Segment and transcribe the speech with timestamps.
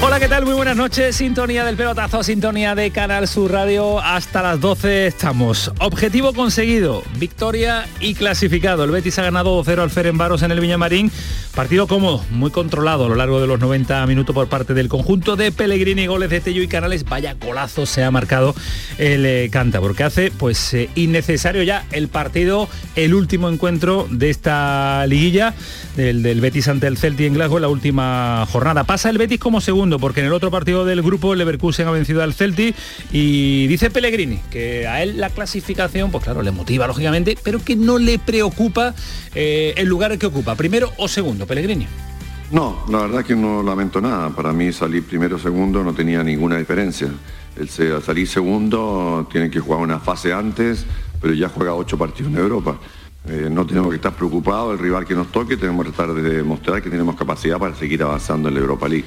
[0.00, 0.44] Hola, ¿qué tal?
[0.44, 1.16] Muy buenas noches.
[1.16, 3.98] Sintonía del pelotazo, sintonía de Canal Sur Radio.
[3.98, 5.72] Hasta las 12 estamos.
[5.80, 8.84] Objetivo conseguido, victoria y clasificado.
[8.84, 11.10] El Betis ha ganado 2-0 al Ferenbaros en el Viñamarín.
[11.52, 15.34] Partido cómodo, muy controlado a lo largo de los 90 minutos por parte del conjunto
[15.34, 17.04] de Pellegrini, goles de Tello y Canales.
[17.04, 18.54] Vaya golazo se ha marcado
[18.98, 24.30] el eh, Canta, porque hace pues eh, innecesario ya el partido, el último encuentro de
[24.30, 25.54] esta liguilla
[25.96, 28.84] del, del Betis ante el Celtic en Glasgow, la última jornada.
[28.84, 31.90] Pasa el Betis como segundo, porque en el otro partido del grupo el Leverkusen ha
[31.90, 32.76] vencido al Celtic
[33.12, 37.76] y dice Pellegrini que a él la clasificación, pues claro, le motiva lógicamente, pero que
[37.76, 38.94] no le preocupa
[39.34, 41.86] eh, el lugar que ocupa, primero o segundo, Pellegrini.
[42.50, 44.30] No, la verdad que no lamento nada.
[44.30, 47.08] Para mí salir primero o segundo no tenía ninguna diferencia.
[47.56, 50.86] El salir segundo tiene que jugar una fase antes,
[51.20, 52.78] pero ya juega ocho partidos en Europa.
[53.28, 56.36] Eh, no tenemos que estar preocupados, el rival que nos toque, tenemos que tratar de
[56.36, 59.04] demostrar que tenemos capacidad para seguir avanzando en la Europa League.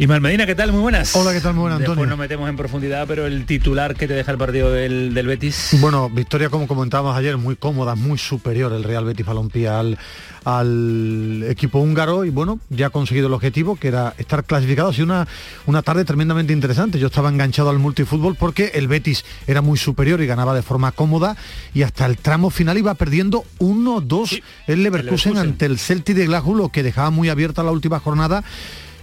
[0.00, 0.70] Ismael Medina, ¿qué tal?
[0.70, 1.16] Muy buenas.
[1.16, 1.54] Hola, ¿qué tal?
[1.54, 2.10] Muy buenas, Después Antonio.
[2.10, 5.76] nos metemos en profundidad, pero el titular que te deja el partido del, del Betis.
[5.80, 9.98] Bueno, victoria como comentábamos ayer, muy cómoda, muy superior el Real Betis Balompié al,
[10.44, 14.90] al equipo húngaro y bueno, ya ha conseguido el objetivo que era estar clasificado.
[14.90, 15.26] Ha sido una,
[15.66, 17.00] una tarde tremendamente interesante.
[17.00, 20.92] Yo estaba enganchado al multifútbol porque el Betis era muy superior y ganaba de forma
[20.92, 21.36] cómoda
[21.74, 25.38] y hasta el tramo final iba perdiendo 1-2 el Leverkusen Leverkusen.
[25.38, 28.44] ante el Celtic de Glasgow, lo que dejaba muy abierta la última jornada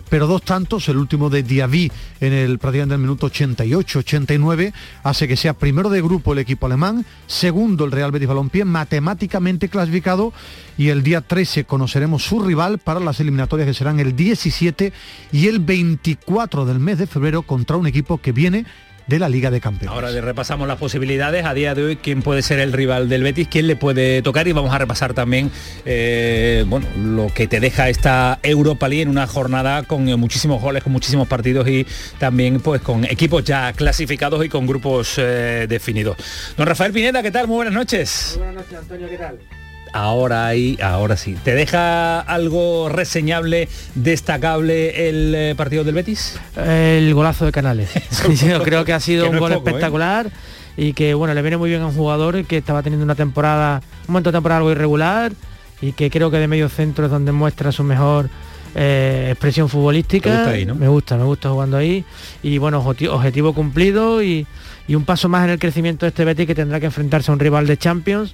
[0.09, 5.27] pero dos tantos, el último de Diaby en el prácticamente en el minuto 88-89, hace
[5.27, 10.33] que sea primero de grupo el equipo alemán, segundo el Real Betis Balompié, matemáticamente clasificado,
[10.77, 14.93] y el día 13 conoceremos su rival para las eliminatorias que serán el 17
[15.31, 18.65] y el 24 del mes de febrero contra un equipo que viene
[19.07, 19.93] de la Liga de Campeones.
[19.93, 23.23] Ahora le repasamos las posibilidades a día de hoy, quién puede ser el rival del
[23.23, 25.51] Betis, quién le puede tocar y vamos a repasar también
[25.85, 30.61] eh, bueno, lo que te deja esta Europa League en una jornada con eh, muchísimos
[30.61, 31.85] goles, con muchísimos partidos y
[32.17, 36.17] también pues con equipos ya clasificados y con grupos eh, definidos.
[36.57, 37.47] Don Rafael Pineda, ¿qué tal?
[37.47, 38.35] Muy buenas noches.
[38.37, 39.39] Buenas noches, Antonio, ¿qué tal?
[39.97, 41.37] Ahora ahí, ahora sí.
[41.41, 46.37] ¿Te deja algo reseñable, destacable el eh, partido del Betis?
[46.57, 47.89] El golazo de Canales.
[48.09, 49.55] Sí, yo creo que ha sido Que un es gol ¿eh?
[49.55, 50.29] espectacular
[50.75, 53.81] y que bueno, le viene muy bien a un jugador que estaba teniendo una temporada,
[54.07, 55.31] un momento de temporada algo irregular
[55.81, 58.29] y que creo que de medio centro es donde muestra su mejor
[58.75, 60.29] eh, expresión futbolística.
[60.29, 60.75] ¿Te gusta ahí, no?
[60.75, 62.03] Me gusta, me gusta jugando ahí.
[62.43, 64.45] Y bueno, objeti- objetivo cumplido y,
[64.89, 67.33] y un paso más en el crecimiento de este Betis que tendrá que enfrentarse a
[67.33, 68.33] un rival de Champions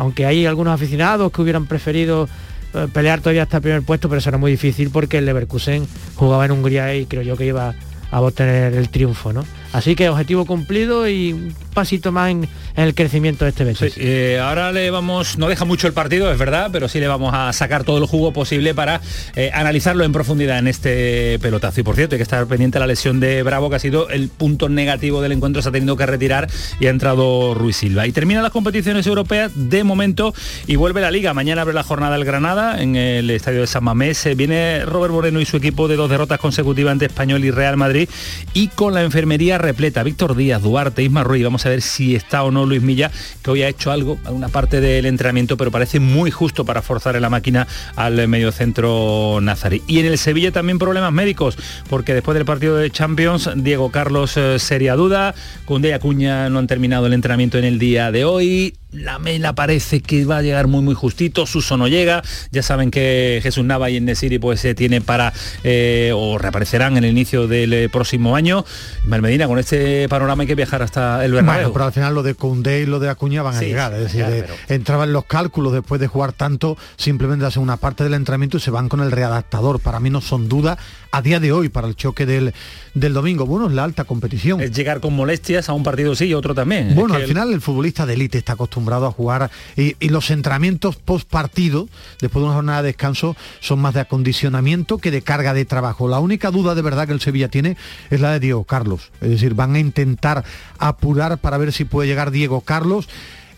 [0.00, 2.26] aunque hay algunos aficionados que hubieran preferido
[2.72, 5.86] eh, pelear todavía hasta el primer puesto, pero eso era muy difícil porque el Leverkusen
[6.14, 7.74] jugaba en Hungría y creo yo que iba
[8.10, 9.44] a obtener el triunfo, ¿no?
[9.72, 13.94] Así que objetivo cumplido y un pasito más en, en el crecimiento de este Betis.
[13.94, 17.06] Sí, eh, ahora le vamos, no deja mucho el partido, es verdad, pero sí le
[17.06, 19.00] vamos a sacar todo el jugo posible para
[19.36, 21.80] eh, analizarlo en profundidad en este pelotazo.
[21.80, 24.08] Y por cierto, hay que estar pendiente de la lesión de Bravo, que ha sido
[24.10, 26.48] el punto negativo del encuentro, se ha tenido que retirar
[26.80, 28.06] y ha entrado Ruiz Silva.
[28.06, 30.34] Y termina las competiciones europeas de momento
[30.66, 31.32] y vuelve la liga.
[31.34, 34.28] Mañana abre la jornada el Granada en el estadio de San Mamés.
[34.36, 38.08] Viene Robert Moreno y su equipo de dos derrotas consecutivas ante Español y Real Madrid
[38.52, 40.02] y con la enfermería repleta.
[40.02, 41.44] Víctor Díaz, Duarte, Isma Ruiz.
[41.44, 43.10] Vamos a ver si está o no Luis Milla,
[43.42, 47.16] que hoy ha hecho algo, alguna parte del entrenamiento, pero parece muy justo para forzar
[47.16, 47.66] en la máquina
[47.96, 49.82] al mediocentro nazarí.
[49.86, 51.56] Y en el Sevilla también problemas médicos,
[51.88, 55.34] porque después del partido de Champions, Diego Carlos eh, sería duda,
[55.64, 58.79] Cundé y Acuña no han terminado el entrenamiento en el día de hoy.
[58.92, 62.90] La Mela parece que va a llegar muy muy justito, Suso no llega, ya saben
[62.90, 67.46] que Jesús Nava y Nesiri pues se tiene para eh, o reaparecerán en el inicio
[67.46, 68.64] del eh, próximo año.
[69.04, 71.60] Ismael Medina, con este panorama hay que viajar hasta el Bernabéu.
[71.62, 73.92] Bueno, pero al final lo de Koundé y lo de Acuña van a llegar.
[73.94, 77.76] Es decir, eh, pero- entraban en los cálculos después de jugar tanto, simplemente hacen una
[77.76, 79.78] parte del entrenamiento y se van con el readaptador.
[79.78, 80.78] Para mí no son dudas
[81.10, 82.54] a día de hoy para el choque del,
[82.94, 83.46] del domingo.
[83.46, 84.60] Bueno, es la alta competición.
[84.60, 86.94] Es llegar con molestias a un partido sí y otro también.
[86.94, 90.30] Bueno, Es al final el futbolista de élite está acostumbrado a jugar y, y los
[90.30, 91.88] entrenamientos post partido,
[92.20, 96.08] después de una jornada de descanso, son más de acondicionamiento que de carga de trabajo.
[96.08, 97.76] La única duda de verdad que el Sevilla tiene
[98.10, 99.10] es la de Diego Carlos.
[99.20, 100.44] Es decir, van a intentar
[100.78, 103.08] apurar para ver si puede llegar Diego Carlos.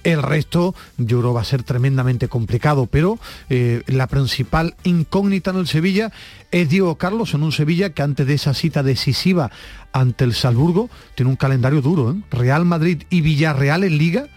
[0.05, 3.19] El resto yo creo va a ser tremendamente complicado, pero
[3.51, 6.13] eh, la principal incógnita en el Sevilla
[6.51, 9.51] es Diego Carlos en un Sevilla que antes de esa cita decisiva
[9.93, 12.13] ante el Salzburgo tiene un calendario duro.
[12.13, 12.17] ¿eh?
[12.31, 14.29] Real Madrid y Villarreal en liga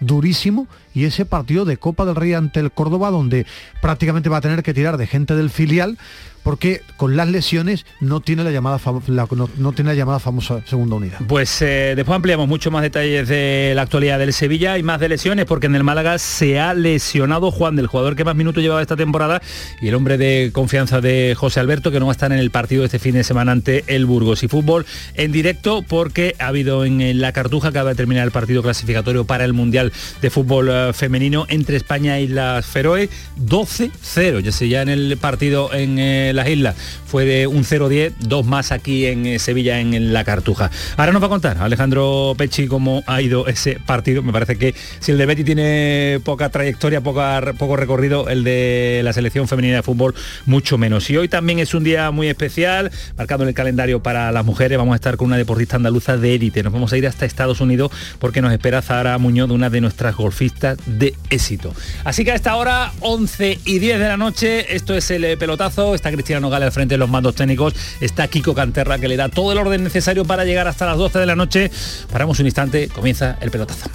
[0.00, 3.46] durísimo y ese partido de Copa del Rey ante el Córdoba, donde
[3.80, 5.98] prácticamente va a tener que tirar de gente del filial
[6.42, 11.18] porque con las lesiones no tiene la llamada no, tiene la llamada famosa segunda unidad.
[11.26, 15.08] Pues eh, después ampliamos mucho más detalles de la actualidad del Sevilla y más de
[15.08, 18.82] lesiones porque en el Málaga se ha lesionado Juan del jugador que más minutos llevaba
[18.82, 19.40] esta temporada
[19.80, 22.50] y el hombre de confianza de José Alberto que no va a estar en el
[22.50, 24.84] partido este fin de semana ante el Burgos y fútbol
[25.14, 29.44] en directo porque ha habido en la Cartuja acaba de terminar el partido clasificatorio para
[29.44, 33.08] el Mundial de Fútbol eh, Femenino entre España y las Feroe
[33.40, 36.76] 12-0 ya sé ya en el partido en el las islas
[37.12, 40.70] fue de un 0-10, dos más aquí en eh, Sevilla en, la Cartuja.
[40.96, 44.22] Ahora nos va a contar Alejandro Pechi cómo ha ido ese partido.
[44.22, 49.02] Me parece que si el de Betty tiene poca trayectoria, poca, poco recorrido, el de
[49.04, 50.14] la selección femenina de fútbol
[50.46, 51.10] mucho menos.
[51.10, 54.78] Y hoy también es un día muy especial, marcado en el calendario para las mujeres.
[54.78, 56.62] Vamos a estar con una deportista andaluza de élite.
[56.62, 60.16] Nos vamos a ir hasta Estados Unidos porque nos espera Zahara Muñoz, una de nuestras
[60.16, 61.74] golfistas de éxito.
[62.04, 65.94] Así que a esta hora, 11 y 10 de la noche, esto es el pelotazo,
[65.94, 67.74] está Cristina Nogales al frente de los mandos técnicos.
[68.00, 71.18] Está Kiko Canterra que le da todo el orden necesario para llegar hasta las 12
[71.18, 71.70] de la noche.
[72.10, 73.90] Paramos un instante, comienza el pelotazo.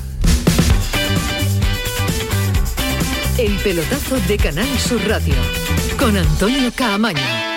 [3.38, 5.36] El pelotazo de Canal Sur Radio
[6.00, 7.57] con Antonio Caamaño.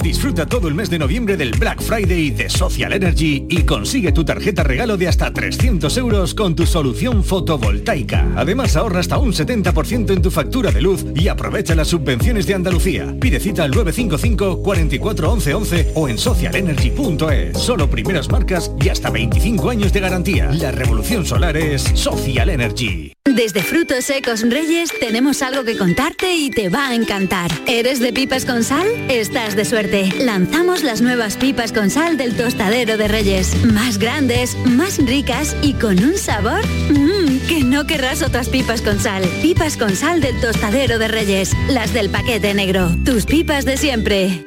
[0.00, 4.24] Disfruta todo el mes de noviembre del Black Friday de Social Energy y consigue tu
[4.24, 8.26] tarjeta regalo de hasta 300 euros con tu solución fotovoltaica.
[8.36, 12.54] Además ahorra hasta un 70% en tu factura de luz y aprovecha las subvenciones de
[12.54, 13.14] Andalucía.
[13.20, 17.58] Pide cita al 955 44 11 11 o en socialenergy.es.
[17.58, 20.50] Solo primeras marcas y hasta 25 años de garantía.
[20.52, 23.12] La revolución solar es Social Energy.
[23.24, 27.50] Desde Frutos Secos Reyes tenemos algo que contarte y te va a encantar.
[27.66, 28.86] ¿Eres de pipas con sal?
[29.08, 33.64] Estás de suerte Lanzamos las nuevas pipas con sal del tostadero de Reyes.
[33.64, 39.00] Más grandes, más ricas y con un sabor mmm, que no querrás otras pipas con
[39.00, 39.24] sal.
[39.42, 41.52] Pipas con sal del tostadero de Reyes.
[41.68, 42.90] Las del paquete negro.
[43.04, 44.46] Tus pipas de siempre.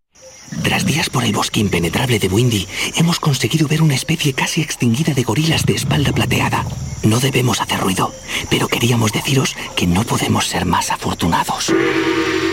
[0.63, 5.13] Tras días por el bosque impenetrable de Windy, hemos conseguido ver una especie casi extinguida
[5.13, 6.65] de gorilas de espalda plateada.
[7.03, 8.13] No debemos hacer ruido,
[8.49, 11.73] pero queríamos deciros que no podemos ser más afortunados.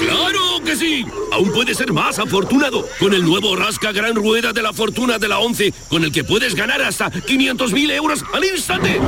[0.05, 1.05] ¡Claro que sí!
[1.33, 5.29] Aún puedes ser más afortunado con el nuevo Rasca Gran Rueda de la Fortuna de
[5.29, 8.99] la 11, con el que puedes ganar hasta 500.000 euros al instante.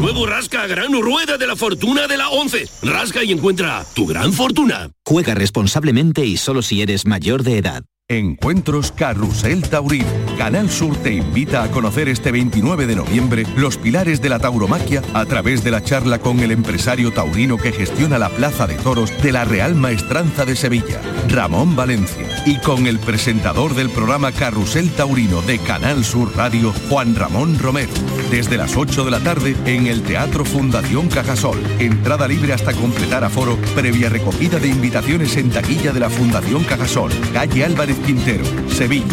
[0.00, 2.68] Nuevo Rasca Gran Rueda de la Fortuna de la 11.
[2.82, 4.90] Rasca y encuentra tu gran fortuna.
[5.06, 7.84] Juega responsablemente y solo si eres mayor de edad.
[8.12, 10.04] Encuentros Carrusel Taurino.
[10.36, 15.02] Canal Sur te invita a conocer este 29 de noviembre los pilares de la tauromaquia
[15.14, 19.10] a través de la charla con el empresario taurino que gestiona la Plaza de Toros
[19.22, 24.90] de la Real Maestranza de Sevilla, Ramón Valencia, y con el presentador del programa Carrusel
[24.90, 27.92] Taurino de Canal Sur Radio, Juan Ramón Romero,
[28.30, 31.58] desde las 8 de la tarde en el Teatro Fundación Cajasol.
[31.78, 37.12] Entrada libre hasta completar aforo, previa recogida de invitaciones en taquilla de la Fundación Cajasol,
[37.32, 39.06] calle Álvarez Quintero, Sevilla.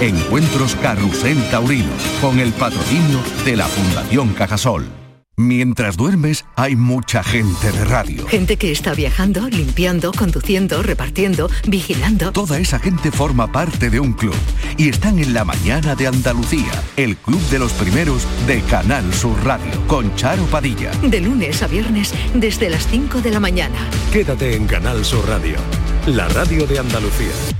[0.00, 5.00] Encuentros Carrusel Taurino, con el patrocinio de la Fundación Cajasol.
[5.40, 8.26] Mientras duermes, hay mucha gente de radio.
[8.26, 12.30] Gente que está viajando, limpiando, conduciendo, repartiendo, vigilando.
[12.32, 14.34] Toda esa gente forma parte de un club
[14.76, 19.42] y están en la mañana de Andalucía, el club de los primeros de Canal Sur
[19.42, 20.90] Radio, con Charo Padilla.
[21.02, 23.78] De lunes a viernes, desde las 5 de la mañana.
[24.12, 25.56] Quédate en Canal Sur Radio,
[26.06, 27.59] la radio de Andalucía.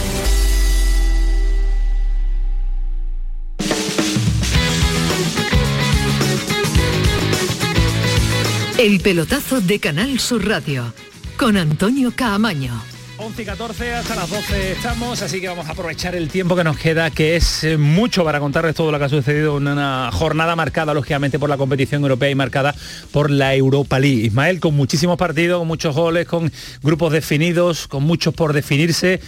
[8.81, 10.91] El pelotazo de Canal Sur Radio
[11.37, 12.73] con Antonio Caamaño.
[13.17, 16.63] 11 y 14 hasta las 12 estamos, así que vamos a aprovechar el tiempo que
[16.63, 20.09] nos queda, que es eh, mucho para contarles todo lo que ha sucedido en una
[20.11, 22.73] jornada marcada, lógicamente, por la competición europea y marcada
[23.11, 24.25] por la Europa League.
[24.25, 29.21] Ismael, con muchísimos partidos, con muchos goles, con grupos definidos, con muchos por definirse.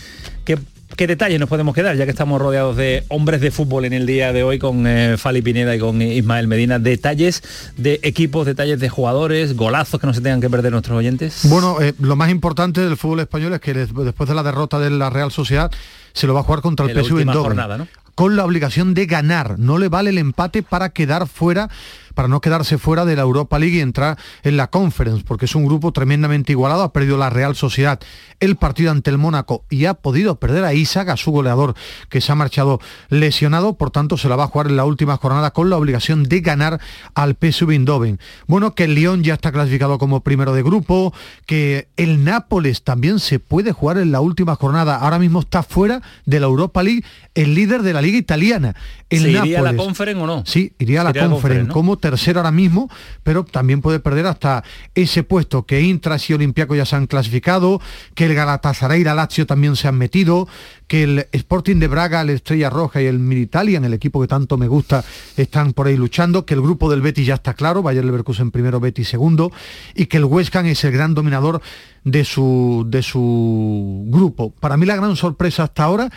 [0.45, 0.57] ¿Qué,
[0.95, 4.05] qué detalles nos podemos quedar, ya que estamos rodeados de hombres de fútbol en el
[4.05, 6.79] día de hoy con eh, Fali Pineda y con Ismael Medina?
[6.79, 7.41] Detalles
[7.77, 11.41] de equipos, detalles de jugadores, golazos que no se tengan que perder nuestros oyentes.
[11.43, 14.79] Bueno, eh, lo más importante del fútbol español es que des- después de la derrota
[14.79, 15.71] de la Real Sociedad
[16.13, 17.88] se lo va a jugar contra el En PSV jornada, ¿no?
[18.15, 19.57] con la obligación de ganar.
[19.57, 21.69] No le vale el empate para quedar fuera,
[22.13, 25.55] para no quedarse fuera de la Europa League y entrar en la Conference, porque es
[25.55, 26.84] un grupo tremendamente igualado.
[26.84, 28.00] Ha perdido la Real Sociedad
[28.39, 31.75] el partido ante el Mónaco y ha podido perder a Isaac, a su goleador,
[32.10, 32.79] que se ha marchado
[33.10, 33.77] lesionado.
[33.77, 36.41] Por tanto, se la va a jugar en la última jornada con la obligación de
[36.41, 36.79] ganar
[37.15, 38.20] al PSV Eindhoven.
[38.48, 41.13] Bueno, que el Lyon ya está clasificado como primero de grupo,
[41.46, 44.98] que el Nápoles también se puede jugar en la última jornada.
[44.98, 47.03] Ahora mismo está fuera de la Europa League,
[47.36, 48.75] el líder de la liga italiana.
[49.10, 49.75] El ¿Se iría a la.
[49.75, 50.43] Conference o no?
[50.46, 52.89] Sí, iría a la Conference como tercero ahora mismo,
[53.24, 57.79] pero también puede perder hasta ese puesto, que Intras y Olympiaco ya se han clasificado,
[58.13, 60.48] que el Galatasaray y la Lazio también se han metido,
[60.88, 64.57] que el Sporting de Braga, el Estrella Roja y el Militalian, el equipo que tanto
[64.57, 65.03] me gusta,
[65.38, 68.79] están por ahí luchando, que el grupo del Betis ya está claro, Bayer Leverkusen primero,
[68.81, 69.51] Betis segundo,
[69.95, 71.62] y que el West Ham es el gran dominador
[72.03, 74.51] de su, de su grupo.
[74.60, 76.10] Para mí la gran sorpresa hasta ahora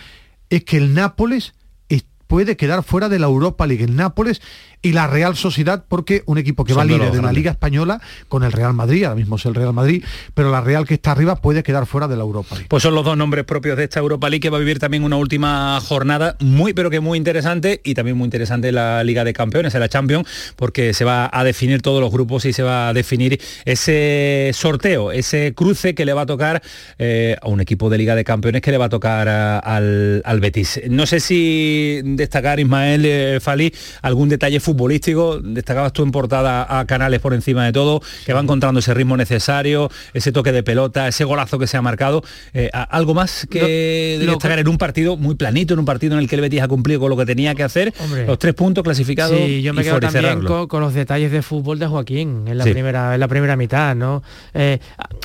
[0.50, 1.55] es que el Nápoles
[1.88, 4.43] es- puede quedar fuera de la Europa League, el Nápoles
[4.83, 7.35] y la Real Sociedad, porque un equipo que Son va líder de la grandes.
[7.37, 10.04] Liga Española con el Real Madrid, ahora mismo es el Real Madrid,
[10.35, 12.66] pero la Real que está arriba puede quedar fuera de la Europa League.
[12.68, 15.02] Pues son los dos nombres propios de esta Europa League que va a vivir también
[15.04, 19.33] una última jornada muy pero que muy interesante y también muy interesante la Liga de
[19.33, 22.92] Campeones, la Champions, porque se va a definir todos los grupos y se va a
[22.92, 26.62] definir ese sorteo, ese cruce que le va a tocar
[26.99, 30.23] eh, a un equipo de Liga de Campeones que le va a tocar a- al,
[30.25, 30.80] al Betis.
[30.88, 36.85] No sé si destacar, Ismael eh, Fali, algún detalle futbolístico, destacabas tú en portada a
[36.87, 41.08] Canales por encima de todo, que va encontrando ese ritmo necesario, ese toque de pelota,
[41.08, 42.23] ese golazo que se ha marcado.
[42.52, 43.66] Eh, ¿Algo más que Lo-
[44.20, 46.40] de lo- destacar en un partido muy planito, en un partido en el que el
[46.42, 47.94] Betis ha cumplido con lo que tenía que hacer?
[48.02, 48.26] Hombre.
[48.26, 51.42] Los tres puntos clasificados Sí, yo me y quedo también con, con los detalles de
[51.42, 52.70] fútbol de Joaquín en la Sí.
[52.73, 54.23] primera en la primera mitad, ¿no?
[54.52, 54.78] Eh,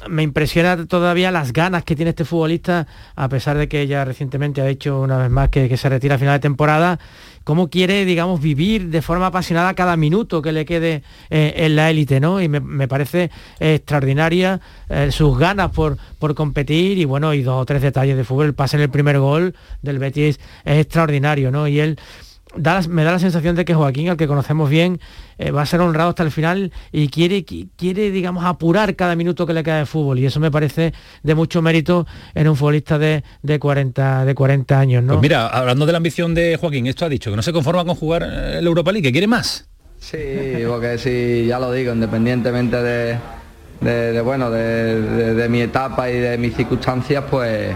[0.10, 4.62] me impresiona todavía las ganas que tiene este futbolista, a pesar de que ya recientemente
[4.62, 7.00] ha dicho una vez más que, que se retira a final de temporada.
[7.43, 11.89] Cómo quiere, digamos, vivir de forma apasionada cada minuto que le quede eh, en la
[11.89, 12.41] élite, ¿no?
[12.41, 17.65] Y me, parece extraordinaria eh, sus ganas por, por competir y bueno, y dos o
[17.65, 18.48] tres detalles de fútbol.
[18.48, 21.67] El pase en el primer gol del Betis es extraordinario, ¿no?
[21.67, 21.98] Y él
[22.55, 25.00] da la- me da la sensación de que Joaquín, al que conocemos bien,
[25.38, 29.15] eh, va a ser honrado hasta el final y quiere, qui- quiere, digamos, apurar cada
[29.15, 30.20] minuto que le queda de fútbol.
[30.20, 30.93] Y eso me parece
[31.24, 32.05] de mucho mérito
[32.36, 35.13] en un futbolista de, de 40, de 40 años, ¿no?
[35.13, 37.86] Pues mira, hablando de la ambición de Joaquín, esto ha dicho que no se conforma
[37.86, 39.67] con jugar eh, el Europa League, que quiere más.
[40.00, 40.17] Sí,
[40.67, 43.17] porque sí, ya lo digo, independientemente de,
[43.81, 47.75] de- de, bueno, de, de- de mi etapa y de mis circunstancias, pues,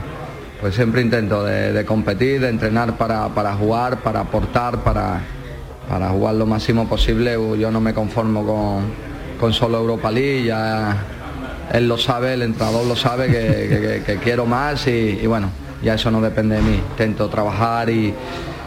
[0.66, 5.22] pues siempre intento de, competir, de entrenar para, para jugar, para aportar, para,
[5.88, 7.34] para jugar lo máximo posible.
[7.60, 8.86] Yo no me conformo con,
[9.40, 10.98] con solo Europa League, ya
[11.72, 15.52] él lo sabe, el entrenador lo sabe, que, quiero más y, bueno,
[15.84, 16.74] ya eso no depende de mí.
[16.74, 18.12] Intento trabajar y,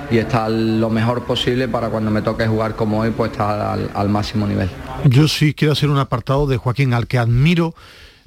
[0.08, 4.08] y estar lo mejor posible para cuando me toque jugar como hoy, pues estar al
[4.08, 4.70] máximo nivel.
[5.02, 7.74] Yo sí quiero hacer un apartado de Joaquín, al que admiro,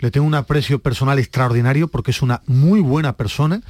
[0.02, 3.62] le tengo un aprecio personal extraordinario porque es una muy buena persona,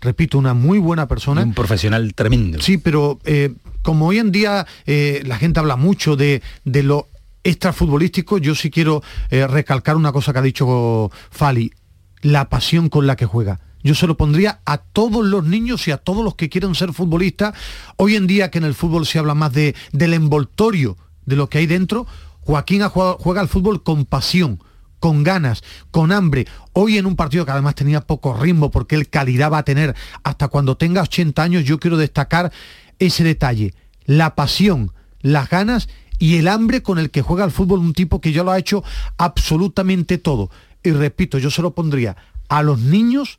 [0.00, 1.42] repito, una muy buena persona.
[1.42, 2.60] Un profesional tremendo.
[2.60, 7.08] Sí, pero eh, como hoy en día eh, la gente habla mucho de, de lo
[7.42, 11.72] extrafutbolístico, yo sí quiero eh, recalcar una cosa que ha dicho Fali,
[12.20, 13.58] la pasión con la que juega.
[13.82, 16.92] Yo se lo pondría a todos los niños y a todos los que quieren ser
[16.92, 17.54] futbolistas.
[17.96, 21.48] Hoy en día que en el fútbol se habla más de, del envoltorio de lo
[21.48, 22.06] que hay dentro,
[22.40, 24.60] Joaquín ha jugado- juega al fútbol con pasión,
[25.00, 26.46] con ganas, con hambre.
[26.72, 29.94] Hoy en un partido que además tenía poco ritmo, porque el calidad va a tener
[30.22, 32.52] hasta cuando tenga 80 años, yo quiero destacar
[32.98, 33.74] ese detalle,
[34.04, 35.88] la pasión, las ganas
[36.18, 38.58] y el hambre con el que juega al fútbol un tipo que ya lo ha
[38.58, 38.82] hecho
[39.16, 40.50] absolutamente todo.
[40.82, 42.16] Y repito, yo se lo pondría
[42.48, 43.38] a los niños,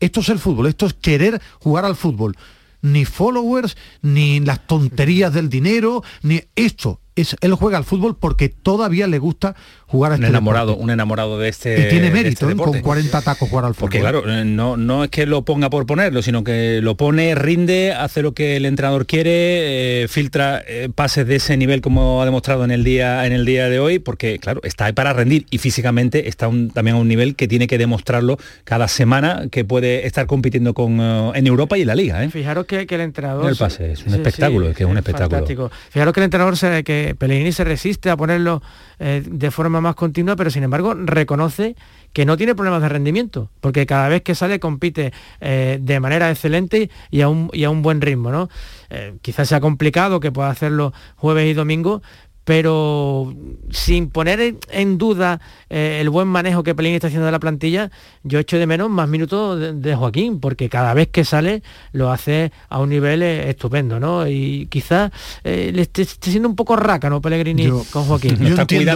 [0.00, 2.36] esto es el fútbol, esto es querer jugar al fútbol.
[2.82, 8.48] Ni followers, ni las tonterías del dinero, ni esto, es, él juega al fútbol porque
[8.48, 9.54] todavía le gusta
[9.86, 10.84] jugar a un este enamorado, deporte.
[10.84, 11.86] un enamorado de este.
[11.86, 12.64] Y tiene mérito, este ¿eh?
[12.64, 13.80] con 40 tacos jugar al fútbol.
[13.84, 17.34] Porque claro, eh, no, no es que lo ponga por ponerlo, sino que lo pone,
[17.34, 22.22] rinde, hace lo que el entrenador quiere, eh, filtra eh, pases de ese nivel como
[22.22, 25.12] ha demostrado en el día en el día de hoy, porque claro, está ahí para
[25.12, 29.44] rendir y físicamente está un- también a un nivel que tiene que demostrarlo cada semana
[29.50, 32.24] que puede estar compitiendo con eh, en Europa y en la liga.
[32.24, 32.30] ¿eh?
[32.30, 33.48] Fijaros que, que el entrenador...
[33.50, 35.30] El pase, es un espectáculo, es que es un espectáculo.
[35.38, 35.70] fantástico.
[35.90, 38.62] Fijaros que el entrenador, se, que Pellegrini se resiste a ponerlo
[38.98, 41.76] eh, de forma más continua, pero sin embargo reconoce
[42.12, 46.30] que no tiene problemas de rendimiento, porque cada vez que sale compite eh, de manera
[46.30, 48.30] excelente y a un, y a un buen ritmo.
[48.30, 48.48] ¿no?
[48.90, 52.02] Eh, quizás sea complicado que pueda hacerlo jueves y domingo,
[52.44, 53.34] pero
[53.70, 57.40] sin poner en- en duda eh, el buen manejo que Pellegrini está haciendo de la
[57.40, 57.90] plantilla,
[58.22, 62.10] yo echo de menos más minutos de, de Joaquín, porque cada vez que sale lo
[62.12, 64.28] hace a un nivel eh, estupendo, ¿no?
[64.28, 65.10] Y quizás
[65.42, 67.20] eh, le esté, esté siendo un poco raca, ¿no?
[67.20, 68.36] Pellegrini Yo- con Joaquín.
[68.50, 68.92] yo entiendo-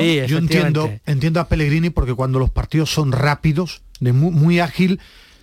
[0.00, 1.02] Sí, yo entiendo, efectivamente.
[1.06, 4.98] entiendo a Pellegrini porque cuando los partidos son rápidos, de muy, muy ágil,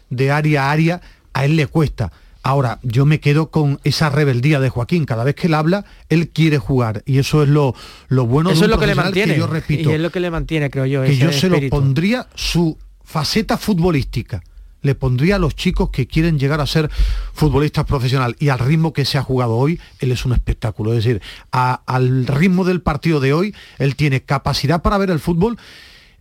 [0.09, 1.01] de área a área,
[1.33, 2.11] a él le cuesta.
[2.49, 5.05] Ahora, yo me quedo con esa rebeldía de Joaquín.
[5.05, 7.03] Cada vez que él habla, él quiere jugar.
[7.05, 7.75] Y eso es lo,
[8.07, 9.37] lo bueno Eso de es un lo que le mantiene.
[9.37, 11.03] yo repito, y es lo que le mantiene, creo yo.
[11.03, 14.41] que yo se lo pondría su faceta futbolística.
[14.81, 16.89] Le pondría a los chicos que quieren llegar a ser
[17.33, 20.93] futbolistas profesional y al ritmo que se ha jugado hoy, él es un espectáculo.
[20.93, 25.19] Es decir, a- al ritmo del partido de hoy, él tiene capacidad para ver el
[25.19, 25.55] fútbol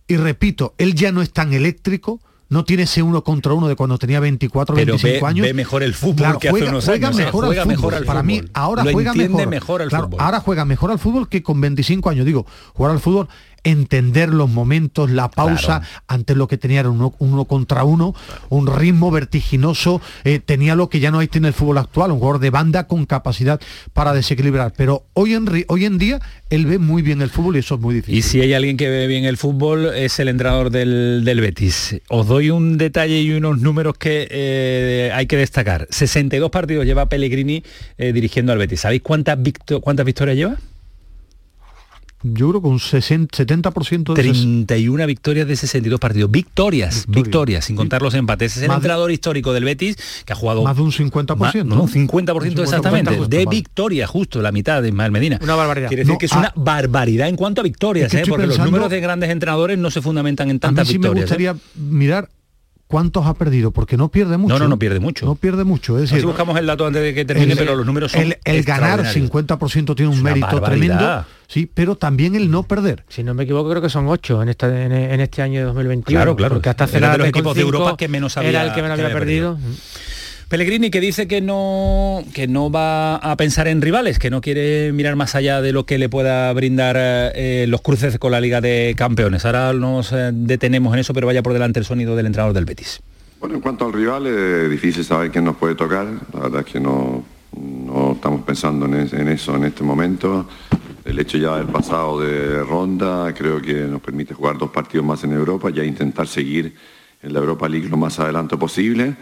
[0.07, 3.75] y repito, él ya no es tan eléctrico, no tiene ese uno contra uno de
[3.75, 5.45] cuando tenía 24 Pero 25 ve- años.
[5.45, 7.25] ve mejor el fútbol Claro, que hace juega, unos juega años, ¿eh?
[7.25, 7.77] mejor Juega al fútbol.
[7.77, 9.47] mejor al Para mí, ahora Lo juega mejor.
[9.47, 10.19] mejor al Claro, fútbol.
[10.21, 12.25] Ahora juega mejor al fútbol que con 25 años.
[12.25, 13.27] Digo, jugar al fútbol,
[13.63, 18.13] entender los momentos, la pausa, antes lo que tenía era uno, uno contra uno,
[18.49, 22.19] un ritmo vertiginoso, eh, tenía lo que ya no hay en el fútbol actual, un
[22.19, 23.59] jugador de banda con capacidad
[23.93, 24.73] para desequilibrar.
[24.75, 27.81] Pero hoy en, hoy en día él ve muy bien el fútbol y eso es
[27.81, 28.17] muy difícil.
[28.17, 31.97] Y si hay alguien que ve bien el fútbol es el entrenador del, del Betis.
[32.09, 35.87] Os doy un detalle y unos números que eh, hay que destacar.
[35.89, 37.63] 62 partidos lleva Pellegrini
[37.97, 38.81] eh, dirigiendo al Betis.
[38.81, 40.55] ¿Sabéis cuántas, victo- cuántas victorias lleva?
[42.21, 46.29] Yo creo que un 60, 70% de esos- 31 victorias de 62 partidos.
[46.29, 48.57] Victorias, victorias, sin contar los empates.
[48.57, 49.95] Es el Más de- entrenador histórico del Betis
[50.25, 50.63] que ha jugado...
[50.63, 51.37] más de un 50%.
[51.37, 53.11] Ma- no, un 50%, Un 50% exactamente.
[53.15, 53.55] justo, de vale.
[53.57, 55.39] victoria, justo la mitad de Ismael Medina.
[55.41, 55.87] Una barbaridad.
[55.87, 58.29] Quiere decir No, que es ah, una barbaridad en cuanto a victorias, es que ¿eh?
[58.29, 61.07] porque los números de grandes entrenadores no se fundamentan en A mí tantas sí me
[61.09, 61.31] victorias.
[61.31, 61.35] ¿eh?
[61.35, 62.29] gustaría mirar
[62.89, 64.55] cuántos ha perdido, porque no pierde mucho.
[64.55, 65.23] No, no, no pierde mucho.
[65.27, 65.97] No pierde mucho.
[65.99, 68.21] Es Así decir, buscamos el dato antes de que termine, el- pero los números son
[68.21, 69.31] el, el ganar extraordinarios.
[69.31, 70.97] 50% tiene un mérito barbaridad.
[70.97, 73.05] tremendo, sí, pero también el no perder.
[73.07, 75.65] Si no me equivoco, creo que son ocho en, esta, en, en este año de
[75.67, 76.17] 2021.
[76.19, 76.55] Claro, claro.
[76.55, 78.97] Porque hasta Era de los equipos de Europa que menos había- Era el que menos
[78.97, 79.59] que había había perdido.
[80.49, 84.91] Pellegrini que dice que no, que no va a pensar en rivales, que no quiere
[84.93, 88.59] mirar más allá de lo que le pueda brindar eh, los cruces con la Liga
[88.59, 89.45] de Campeones.
[89.45, 92.65] Ahora nos eh, detenemos en eso, pero vaya por delante el sonido del entrenador del
[92.65, 92.99] Betis.
[93.39, 96.07] Bueno, en cuanto al rival, es difícil saber quién nos puede tocar.
[96.33, 97.23] La verdad es que no,
[97.55, 100.49] no estamos pensando en, es- en eso en este momento.
[101.05, 105.23] El hecho ya del pasado de ronda creo que nos permite jugar dos partidos más
[105.23, 106.73] en Europa, ya intentar seguir
[107.21, 109.15] en la Europa League lo más adelante posible.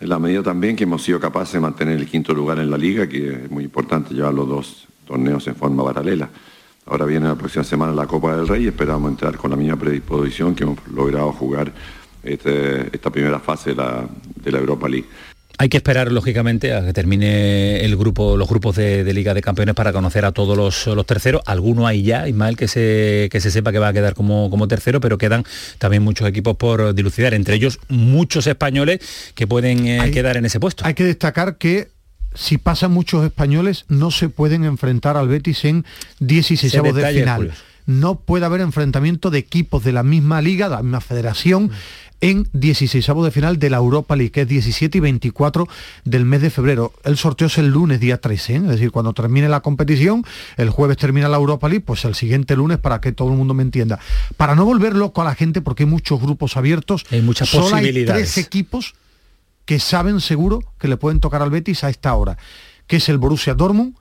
[0.00, 2.78] En la medida también que hemos sido capaces de mantener el quinto lugar en la
[2.78, 6.30] liga, que es muy importante llevar los dos torneos en forma paralela.
[6.86, 9.76] Ahora viene la próxima semana la Copa del Rey y esperamos entrar con la misma
[9.76, 11.70] predisposición que hemos logrado jugar
[12.22, 15.06] este- esta primera fase de la, de la Europa League.
[15.58, 19.42] Hay que esperar, lógicamente, a que termine el grupo, los grupos de, de Liga de
[19.42, 21.42] Campeones para conocer a todos los, los terceros.
[21.44, 24.68] Alguno hay ya, Ismael, que se, que se sepa que va a quedar como, como
[24.68, 25.44] tercero, pero quedan
[25.78, 29.00] también muchos equipos por dilucidar, entre ellos muchos españoles
[29.34, 30.84] que pueden eh, Hay- quedar en ese puesto.
[30.86, 31.88] Hay que destacar que
[32.34, 35.84] si pasan muchos españoles no se pueden enfrentar al Betis en
[36.20, 37.52] 16 Ese de final.
[37.86, 41.70] No puede haber enfrentamiento de equipos de la misma liga, de la misma federación,
[42.20, 45.66] en 16 de final de la Europa League, que es 17 y 24
[46.04, 46.92] del mes de febrero.
[47.04, 48.56] El sorteo es el lunes, día 13, ¿eh?
[48.56, 50.24] es decir, cuando termine la competición,
[50.56, 53.54] el jueves termina la Europa League, pues el siguiente lunes para que todo el mundo
[53.54, 53.98] me entienda.
[54.36, 57.66] Para no volver loco a la gente, porque hay muchos grupos abiertos, Hay muchas solo
[57.66, 58.32] hay posibilidades.
[58.34, 58.94] tres equipos
[59.64, 62.36] que saben seguro que le pueden tocar al Betis a esta hora,
[62.86, 63.94] que es el Borussia Dortmund,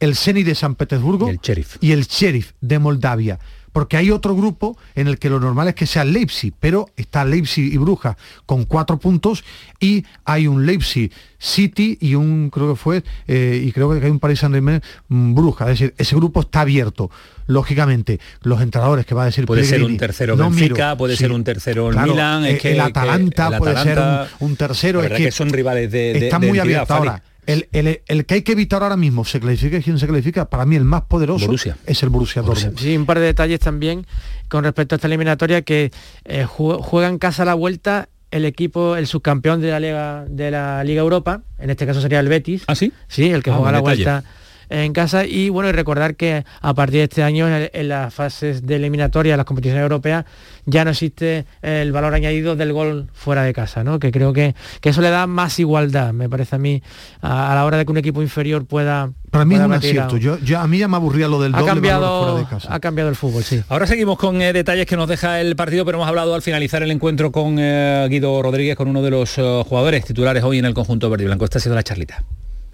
[0.00, 1.76] el Zenit de San Petersburgo Y el Sheriff.
[1.80, 3.38] y el Sheriff de Moldavia.
[3.72, 7.24] Porque hay otro grupo en el que lo normal es que sea Leipzig, pero está
[7.24, 9.44] Leipzig y Brujas con cuatro puntos
[9.78, 14.10] y hay un Leipzig City y un, creo que fue, eh, y creo que hay
[14.10, 15.68] un Paris Saint Germain Brujas.
[15.68, 17.10] Es decir, ese grupo está abierto.
[17.46, 21.14] Lógicamente, los entrenadores que va a decir Puede ser un tercero no Benfica, miro, puede
[21.16, 22.44] sí, ser un tercero el claro, Milan.
[22.44, 24.98] eh, es que, el que Atalanta el puede ser Atalanta- un, un tercero.
[25.00, 26.74] Es verdad que, son rivales de, de- está de muy Fali.
[26.74, 27.22] ahora.
[27.46, 30.66] El, el- el que hay que evitar ahora mismo, se clasifique quien se clasifica, para
[30.66, 31.76] mí el más poderoso Borussia.
[31.86, 32.78] es el Borussia Dortmund.
[32.78, 34.06] Sí, un par de detalles también
[34.48, 35.90] con respecto a esta eliminatoria que
[36.24, 40.24] eh, ju- juega en casa a la vuelta el equipo, el subcampeón de la Liga
[40.28, 42.62] de la Liga Europa, en este caso sería el Betis.
[42.68, 42.92] ¿Ah, sí?
[43.08, 44.04] Sí, el que Ah, juega a la detalle.
[44.04, 44.24] vuelta
[44.70, 48.14] en casa y bueno, y recordar que a partir de este año en, en las
[48.14, 50.24] fases de eliminatoria de las competiciones europeas
[50.64, 53.98] ya no existe el valor añadido del gol fuera de casa, ¿no?
[53.98, 56.82] Que creo que, que eso le da más igualdad, me parece a mí,
[57.20, 60.16] a, a la hora de que un equipo inferior pueda Para mí es un acierto.
[60.16, 62.46] Yo, yo- a mí ya me aburría lo del ha doble valor cambiado, fuera de
[62.46, 62.74] casa.
[62.74, 63.62] ha cambiado el fútbol, sí.
[63.68, 66.82] Ahora seguimos con eh, detalles que nos deja el partido, pero hemos hablado al finalizar
[66.82, 70.64] el encuentro con eh, Guido Rodríguez, con uno de los eh, jugadores titulares hoy en
[70.66, 71.44] el conjunto verde y blanco.
[71.44, 72.22] Esta ha sido la charlita.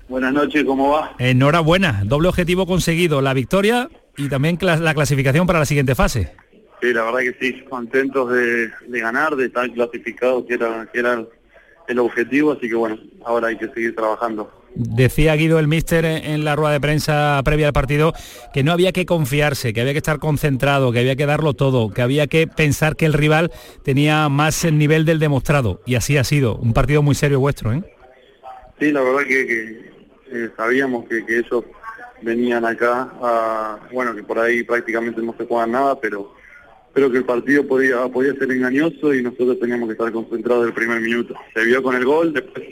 [0.08, 1.14] Buenas noches, ¿cómo va?
[1.18, 6.32] Enhorabuena, doble objetivo conseguido, la victoria y también la clasificación para la siguiente fase.
[6.80, 11.00] Sí, la verdad que sí, contentos de, de ganar, de estar clasificados, que era, que
[11.00, 11.24] era
[11.88, 14.50] el objetivo, así que bueno, ahora hay que seguir trabajando.
[14.74, 18.12] Decía Guido el míster en en la rueda de prensa previa al partido
[18.52, 21.88] que no había que confiarse, que había que estar concentrado, que había que darlo todo,
[21.88, 23.50] que había que pensar que el rival
[23.82, 25.80] tenía más el nivel del demostrado.
[25.86, 26.56] Y así ha sido.
[26.56, 27.82] Un partido muy serio vuestro, ¿eh?
[28.78, 29.90] Sí, la verdad que, que,
[30.30, 31.64] eh, sabíamos que, que ellos
[32.22, 36.34] venían acá, a, bueno, que por ahí prácticamente no se juegan nada, pero
[36.92, 40.72] pero que el partido podía podía ser engañoso y nosotros teníamos que estar concentrados del
[40.72, 41.34] primer minuto.
[41.52, 42.64] Se vio con el gol, después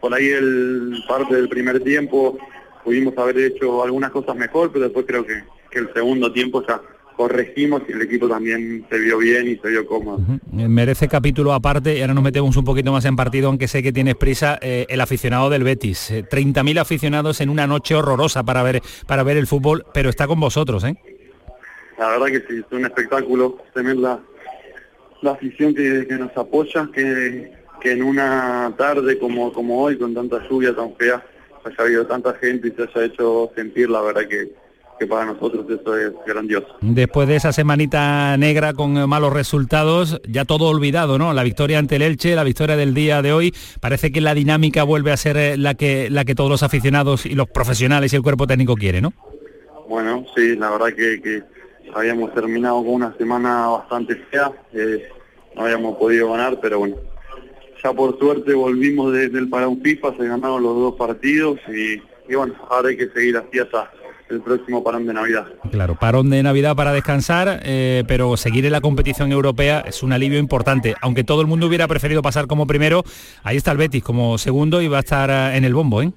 [0.00, 2.38] por ahí el parte del primer tiempo
[2.84, 6.80] pudimos haber hecho algunas cosas mejor, pero después creo que, que el segundo tiempo ya
[7.16, 10.18] corregimos y el equipo también se vio bien y se vio cómodo.
[10.56, 13.82] Eh, Merece capítulo aparte y ahora nos metemos un poquito más en partido, aunque sé
[13.82, 16.10] que tienes prisa, eh, el aficionado del Betis.
[16.10, 20.26] Eh, 30.000 aficionados en una noche horrorosa para ver, para ver el fútbol, pero está
[20.26, 20.96] con vosotros, ¿eh?
[21.98, 24.18] La verdad que sí, es un espectáculo tener la,
[25.22, 30.12] la afición que, que nos apoya, que, que en una tarde como, como hoy, con
[30.12, 31.24] tanta lluvia tan fea,
[31.64, 34.52] haya habido tanta gente y se haya hecho sentir, la verdad que,
[34.98, 36.66] que para nosotros eso es grandioso.
[36.80, 41.32] Después de esa semanita negra con eh, malos resultados, ya todo olvidado, ¿no?
[41.32, 44.84] La victoria ante el Elche, la victoria del día de hoy, parece que la dinámica
[44.84, 48.16] vuelve a ser eh, la que, la que todos los aficionados y los profesionales y
[48.16, 49.12] el cuerpo técnico quiere, ¿no?
[49.88, 51.42] Bueno, sí, la verdad que, que
[51.94, 55.08] habíamos terminado con una semana bastante fea, eh,
[55.54, 56.96] no habíamos podido ganar, pero bueno,
[57.82, 62.34] ya por suerte volvimos desde el parón FIFA, se ganaron los dos partidos y, y
[62.34, 63.90] bueno, ahora hay que seguir así hasta
[64.28, 65.46] el próximo parón de Navidad.
[65.70, 70.12] Claro, parón de Navidad para descansar, eh, pero seguir en la competición europea es un
[70.12, 70.94] alivio importante.
[71.02, 73.04] Aunque todo el mundo hubiera preferido pasar como primero,
[73.42, 76.10] ahí está el Betis como segundo y va a estar eh, en el bombo, ¿eh?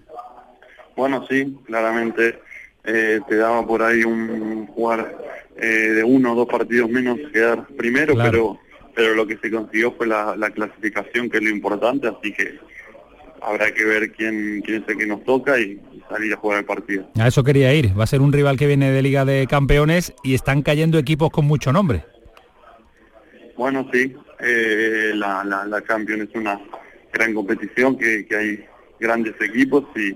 [0.95, 2.39] Bueno, sí, claramente
[2.83, 5.15] eh, te daba por ahí un jugar
[5.57, 8.31] eh, de uno o dos partidos menos quedar primero, Claro.
[8.31, 8.59] pero
[8.95, 12.57] pero lo que se consiguió fue la, la clasificación, que es lo importante, así que
[13.41, 16.59] habrá que ver quién, quién es el que nos toca y, y salir a jugar
[16.59, 17.09] el partido.
[17.19, 17.97] A eso quería ir.
[17.97, 21.29] Va a ser un rival que viene de Liga de Campeones y están cayendo equipos
[21.29, 22.03] con mucho nombre.
[23.57, 26.61] Bueno, sí, eh, la, la, la Champions es una
[27.11, 28.65] gran competición, que, que hay
[28.99, 30.15] grandes equipos y,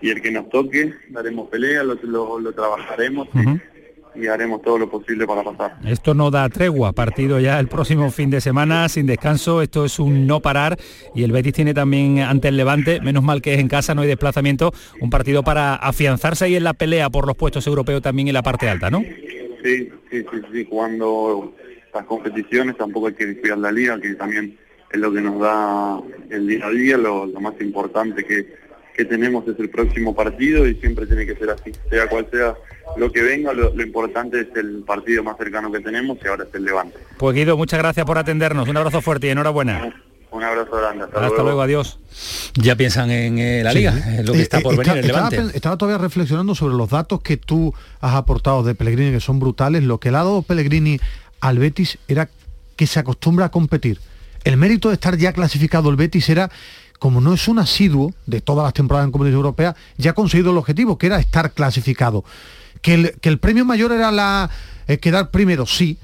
[0.00, 3.75] y el que nos toque, daremos pelea, lo, lo, lo trabajaremos y,
[4.18, 5.78] y haremos todo lo posible para pasar.
[5.84, 9.98] Esto no da tregua, partido ya el próximo fin de semana sin descanso, esto es
[9.98, 10.76] un no parar
[11.14, 14.02] y el Betis tiene también ante el Levante, menos mal que es en casa, no
[14.02, 18.28] hay desplazamiento, un partido para afianzarse ahí en la pelea por los puestos europeos también
[18.28, 19.00] en la parte alta, ¿no?
[19.62, 21.54] Sí, sí, sí, sí, jugando
[21.92, 24.58] las competiciones tampoco hay que descuidar la liga, que también
[24.90, 26.00] es lo que nos da
[26.30, 28.65] el día a día, lo, lo más importante que,
[28.96, 32.54] que tenemos es el próximo partido y siempre tiene que ser así, sea cual sea
[32.96, 36.44] lo que venga, lo, lo importante es el partido más cercano que tenemos y ahora
[36.48, 36.96] es el Levante.
[37.18, 39.94] Pues Guido, muchas gracias por atendernos, un abrazo fuerte y enhorabuena.
[40.30, 41.98] Un abrazo grande, hasta, Hasta luego, adiós.
[42.56, 43.78] Ya piensan en eh, la Sí.
[43.78, 45.56] liga, en lo que Eh, está eh, por venir, el estaba, Levante.
[45.56, 49.82] estaba todavía reflexionando sobre los datos que tú has aportado de Pellegrini, que son brutales.
[49.84, 50.98] Lo que le ha dado Pellegrini
[51.40, 52.28] al Betis era
[52.76, 53.98] que se acostumbra a competir.
[54.44, 56.50] El mérito de estar ya clasificado el Betis era,
[56.98, 60.50] como no es un asiduo de todas las temporadas en competición europea, ya ha conseguido
[60.50, 62.24] el objetivo, que era estar clasificado.
[62.82, 64.50] Que el, que el premio mayor era la
[64.86, 65.98] eh, quedar primero, sí,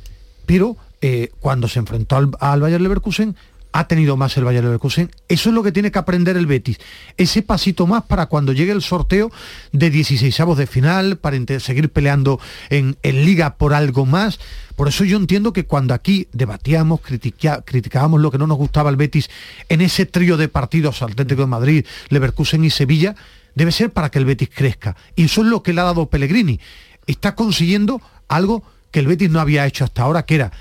[0.46, 3.36] pero eh, cuando se enfrentó al, al Bayer Leverkusen
[3.72, 5.10] ha tenido más el Bayer Leverkusen.
[5.28, 6.78] Eso es lo que tiene que aprender el Betis.
[7.16, 9.32] Ese pasito más para cuando llegue el sorteo
[9.72, 12.38] de 16 avos de final, para seguir peleando
[12.70, 14.38] en, liga por algo más.
[14.76, 18.96] Por eso yo entiendo que cuando aquí debatíamos, criticábamos lo que no nos gustaba el
[18.96, 19.30] Betis
[19.68, 23.14] en ese trío de partidos Atlético de Madrid, Leverkusen y Sevilla,
[23.54, 24.96] debe ser para que el Betis crezca.
[25.16, 26.60] Y eso es lo que le ha dado Pellegrini.
[27.06, 30.52] Está consiguiendo algo que el Betis no había hecho hasta ahora, que era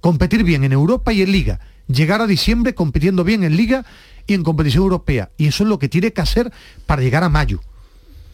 [0.00, 1.60] competir bien en Europa y en Liga,
[1.92, 3.84] llegar a diciembre compitiendo bien en Liga
[4.26, 5.30] y en competición europea.
[5.36, 6.52] Y eso es lo que tiene que hacer
[6.86, 7.60] para llegar a mayo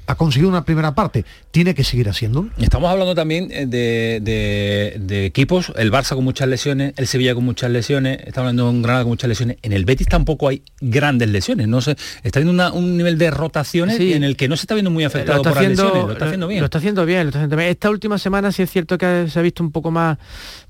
[0.06, 2.48] ha conseguido una primera parte, tiene que seguir haciéndolo.
[2.58, 7.34] Estamos hablando también eh, de, de- de equipos, el Barça con muchas lesiones, el Sevilla
[7.34, 10.48] con muchas lesiones, está hablando de un Granada con muchas lesiones, en el Betis tampoco
[10.48, 14.12] hay grandes lesiones, no sé, está viendo una- un nivel de rotaciones Sí.
[14.12, 16.24] en el que no se está viendo muy afectado por haciendo, las lesiones, lo está
[16.26, 16.60] haciendo bien.
[16.60, 17.68] Lo está haciendo bien, lo está haciendo bien.
[17.70, 20.18] Esta última semana sí es cierto que se ha visto un poco más,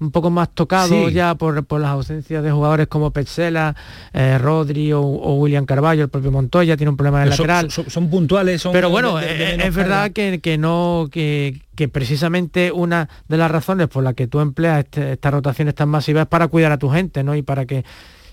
[0.00, 1.12] un poco más tocado Sí.
[1.14, 3.74] ya por, por las ausencias de jugadores como Petzela,
[4.14, 7.36] eh, Rodri o, o William Carballo, el propio Montoya tiene un problema en el Pero
[7.36, 7.70] son- lateral.
[7.70, 10.58] son, son puntuales, son Pero bueno, de- de- de eh, menos es verdad que, que
[10.58, 15.32] no que, que precisamente una de las razones por las que tú empleas este- estas
[15.32, 17.34] rotaciones tan masivas es para cuidar a tu gente, ¿no?
[17.34, 17.84] Y para que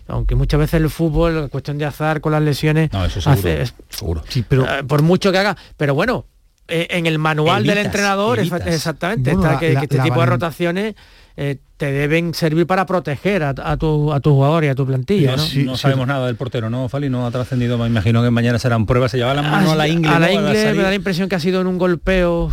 [0.08, 3.40] aunque muchas veces el fútbol, la cuestión de azar con las lesiones, No, eso seguro,
[3.40, 4.22] hace- es- seguro.
[4.68, 6.26] eh, por mucho que haga, pero bueno,
[6.68, 8.68] eh, en el manual del entrenador evitas.
[8.68, 10.96] exactamente Bueno, está la- que, la- que este tipo de rotaciones
[11.36, 14.86] eh, te deben servir para proteger a, a tu a tu jugador y a tu
[14.86, 15.63] plantilla, no, ¿no?
[15.65, 17.10] no sabemos nada del portero, ¿no, Fali?
[17.10, 19.86] No ha trascendido, me imagino que mañana serán pruebas, se lleva la mano a la
[19.89, 20.34] ingle, a la ¿no?
[20.34, 22.50] ingle me da la impresión que ha sido en un golpeo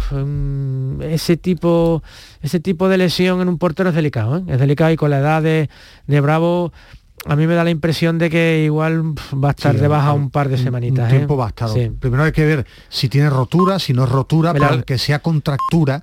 [1.02, 2.02] ese tipo
[2.42, 4.42] ese tipo de lesión en un portero es delicado ¿eh?
[4.48, 5.70] es delicado y con la edad de,
[6.08, 6.72] de Bravo
[7.26, 10.12] a mí me da la impresión de que igual va a estar Sí, de baja
[10.14, 11.18] un- par de semanitas Un ¿eh?
[11.18, 11.74] tiempo bastado.
[11.74, 11.90] Sí.
[12.00, 15.18] Primero hay que ver si tiene rotura, si no es rotura, Mira, pero aunque sea
[15.18, 16.02] contractura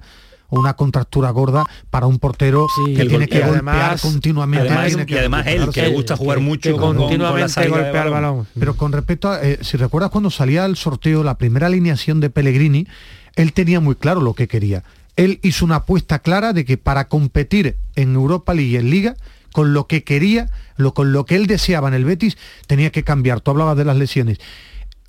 [0.50, 4.68] o una contractura gorda para un portero Sí, que tiene que y golpear además- continuamente.
[4.70, 7.68] además- tiene y además él, que le gusta jugar mucho que con- con- con continuamente
[7.68, 8.14] golpea el balón.
[8.14, 12.20] balón Pero con respecto a, eh, si recuerdas cuando salía el sorteo, la primera alineación
[12.20, 12.88] de Pellegrini,
[13.36, 14.84] él tenía muy claro lo que quería.
[15.16, 19.16] Él hizo una apuesta clara de que para competir en Europa League y en Liga,
[19.52, 23.04] con lo que quería, lo, con lo que él deseaba en el Betis, tenía que
[23.04, 23.42] cambiar.
[23.42, 24.38] Tú hablabas de las lesiones.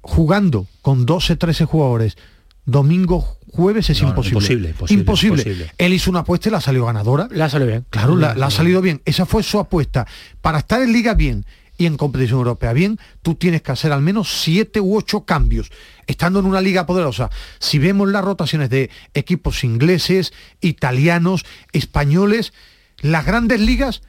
[0.01, 2.16] Jugando con 12, 13 jugadores,
[2.64, 4.38] domingo, jueves es No, no, imposible.
[4.38, 5.42] imposible, imposible, Imposible.
[5.42, 5.72] imposible.
[5.78, 7.28] Él hizo una apuesta y la salió ganadora.
[7.30, 9.00] la salió bien Claro, la, la ha salido bien.
[9.04, 10.06] Esa fue su apuesta.
[10.40, 11.44] Para estar en liga bien
[11.76, 15.70] y en competición europea bien, tú tienes que hacer al menos siete u ocho cambios.
[16.06, 17.30] Estando en una liga poderosa,
[17.61, 22.52] si vemos las rotaciones de equipos ingleses, italianos, españoles,
[23.00, 24.02] las grandes ligas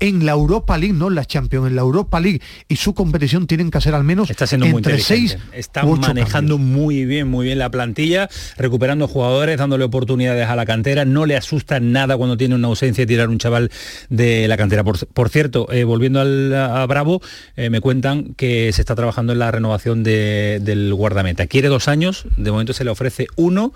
[0.00, 3.46] en la Europa League, no en la Champions, en la Europa League y su competición
[3.46, 5.38] tienen que hacer al menos Está siendo muy entre inteligente.
[5.38, 10.48] seis Está u ocho manejando muy bien, muy bien la plantilla, recuperando jugadores, dándole oportunidades
[10.48, 11.04] a la cantera.
[11.04, 13.70] No le asusta nada cuando tiene una ausencia tirar un chaval
[14.10, 14.82] de la cantera.
[14.84, 17.22] Por, por cierto, eh, volviendo al, a Bravo,
[17.56, 21.46] eh, me cuentan que se está trabajando en la renovación de- del guardameta.
[21.46, 23.72] Quiere dos años, de momento se le ofrece uno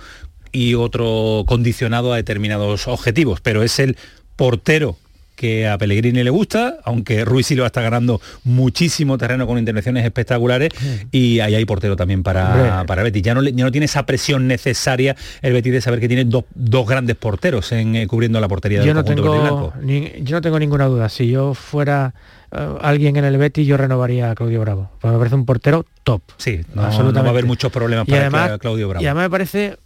[0.50, 3.96] y otro condicionado a determinados objetivos, pero es el
[4.36, 4.96] portero
[5.38, 10.70] que a Pellegrini le gusta, aunque Ruiz Silva está ganando muchísimo terreno con intervenciones espectaculares
[11.12, 13.22] y ahí hay portero también para, para Betis.
[13.22, 16.44] Ya no, ya no tiene esa presión necesaria el Betis de saber que tiene dos,
[16.54, 20.40] dos grandes porteros en, eh, cubriendo la portería del yo no tengo ni- yo no
[20.40, 21.08] tengo ninguna duda.
[21.08, 22.14] Si yo fuera
[22.50, 25.86] eh, alguien en el Betis yo renovaría a Claudio Bravo porque me parece un portero
[26.02, 26.22] top.
[26.36, 29.02] Sí, no, absolutamente no va a haber muchos problemas y para además, Cla- Claudio Bravo.
[29.04, 29.76] Y además me parece,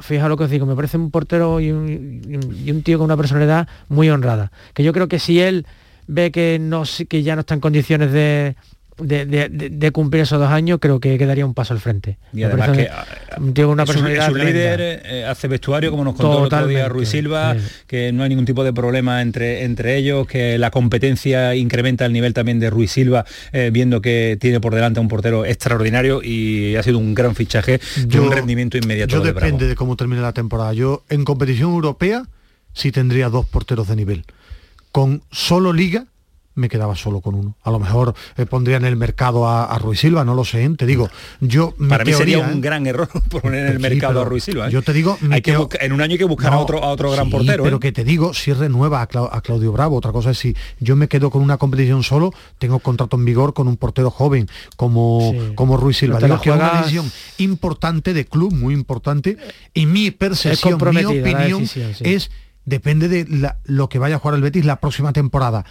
[0.00, 3.68] fijaos lo que os digo, me parece un portero y un, tío con una personalidad
[3.88, 4.52] muy honrada.
[4.74, 5.66] Que yo creo que si él
[6.06, 8.56] ve que, no, que ya no está en condiciones de,
[9.02, 12.18] de, de- de- de cumplir esos dos años, creo que quedaría un paso al frente.
[12.32, 12.88] Y además que
[13.62, 14.76] con una es un, personalidad es un tremenda.
[14.76, 17.60] líder, eh, hace vestuario, como nos contó el otro día Totalmente, Ruiz Silva, sí.
[17.86, 22.12] que no hay ningún tipo de problema entre, entre ellos, que la competencia incrementa el
[22.12, 26.22] nivel también de Ruiz Silva, eh, viendo que tiene por delante a un portero extraordinario
[26.22, 29.44] y ha sido un gran fichaje de un rendimiento inmediato Yo de Bravo.
[29.46, 30.72] depende de cómo termine la temporada.
[30.72, 32.24] Yo en competición europea
[32.72, 34.24] sí tendría dos porteros de nivel.
[34.92, 36.06] Con solo liga
[36.60, 37.56] me quedaba solo con uno.
[37.64, 40.62] A lo mejor eh, pondría en el mercado a, a Ruiz Silva, no lo sé,
[40.64, 40.70] ¿eh?
[40.78, 41.08] te digo.
[41.40, 42.60] Yo mi Para mí sería un ¿eh?
[42.60, 44.68] gran error poner en el Sí, mercado a Ruiz Silva.
[44.68, 44.70] ¿eh?
[44.70, 46.58] Yo te digo, mi hay que teo- busca- en un año hay que buscar a
[46.58, 47.64] otro, a otro gran sí, portero.
[47.64, 47.80] Pero ¿eh?
[47.80, 50.94] que te digo, si renueva a, Clau- a Claudio Bravo, otra cosa es si yo
[50.94, 54.46] me quedo con una competición solo, tengo contrato en vigor con un portero joven
[54.76, 55.54] como, Sí.
[55.54, 56.18] como Ruiz Silva.
[56.18, 59.36] Digo la que es una decisión importante de club, muy importante,
[59.74, 62.04] y mi percepción, mi opinión decisión, sí.
[62.04, 62.30] es
[62.64, 65.64] depende de la- lo que vaya a jugar el Betis la próxima temporada.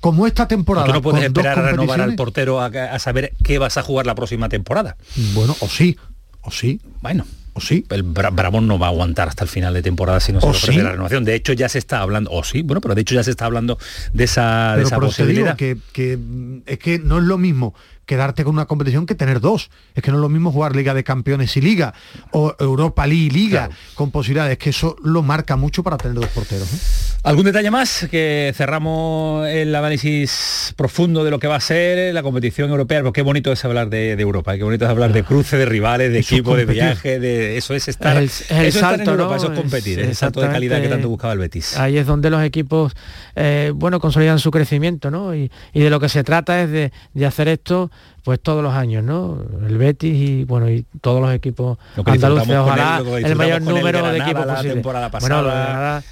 [0.00, 0.86] Como esta temporada.
[0.86, 4.06] Tú no puedes esperar a renovar al portero a, a saber qué vas a jugar
[4.06, 4.96] la próxima temporada.
[5.34, 5.96] Bueno, o sí,
[6.42, 6.80] o sí.
[7.02, 7.26] Bueno.
[7.52, 7.84] O sí.
[7.90, 10.46] El Bra- Bravo no va a aguantar hasta el final de temporada si no se
[10.46, 10.82] ¿O le ofrece sí?
[10.84, 11.24] la renovación.
[11.24, 13.44] De hecho, ya se está hablando, o sí, bueno, pero de hecho ya se está
[13.44, 13.76] hablando
[14.12, 15.56] de esa, de Pero esa te digo posibilidad.
[15.56, 16.18] que, que,
[16.66, 17.74] es que no es lo mismo
[18.10, 19.70] quedarte con una competición que tener dos.
[19.94, 21.94] Es que no es lo mismo jugar Liga de Campeones y Liga,
[22.32, 26.26] o Europa League y Liga, con posibilidades, que eso lo marca mucho para tener dos
[26.26, 26.66] porteros.
[26.74, 26.76] ¿eh?
[27.22, 28.08] ¿Algún detalle más?
[28.10, 33.20] Que cerramos el análisis profundo de lo que va a ser la competición europea, porque
[33.20, 36.18] qué bonito es hablar de, Europa, qué bonito es hablar de cruce, de rivales, de
[36.18, 39.30] equipo, de viaje, de eso es estar, El- el eso es estar en salto, Europa,
[39.30, 39.36] ¿no?
[39.36, 41.76] eso es competir, Es- es el salto de calidad que tanto buscaba el Betis.
[41.76, 42.94] Ahí es donde los equipos,
[43.36, 45.34] eh, bueno, consolidan su crecimiento, ¿no?
[45.34, 47.90] Y, y de lo que se trata es de, de hacer esto,
[48.24, 49.38] pues todos los años, ¿no?
[49.66, 54.10] El Betis y, bueno, y todos los equipos andaluces, ojalá el mayor con el número
[54.10, 54.82] de equipos posible.
[54.82, 55.54] Bueno, lo de.
[55.54, 56.02] Granada,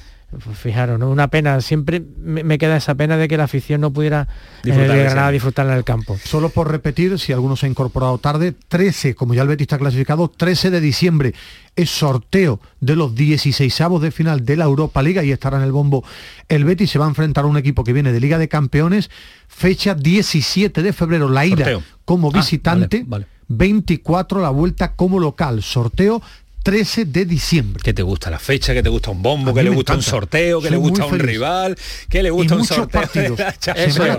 [0.54, 1.08] fijaros, ¿no?
[1.10, 4.28] Una pena, siempre me, queda esa pena de que la afición no pudiera
[4.62, 6.18] en el Disfrutar Granada ese- disfrutarla en el campo.
[6.22, 9.78] Solo por repetir, si alguno se ha incorporado tarde, 13, como ya el Betis está
[9.78, 11.34] clasificado, 13 de diciembre
[11.76, 15.64] es sorteo de los 16 avos de final de la Europa Liga y estará en
[15.64, 16.04] el bombo.
[16.48, 19.10] El Betis se va a enfrentar a un equipo que viene de Liga de Campeones,
[19.48, 21.82] fecha 17 de febrero, la ida Sorteo.
[22.04, 23.26] como Ah, visitante, vale, vale.
[23.48, 26.20] 24 la vuelta como local, sorteo
[26.62, 27.80] 13 de diciembre.
[27.82, 28.74] ¿Qué te gusta la fecha?
[28.74, 29.52] ¿Qué te gusta un bombo?
[29.52, 30.60] A ¿Qué mí le gusta un sorteo?
[30.60, 31.26] ¿Qué Soy le gusta un feliz.
[31.26, 31.76] rival?
[32.10, 33.00] ¿Qué le Y gusta un sorteo?
[33.00, 33.40] partidos.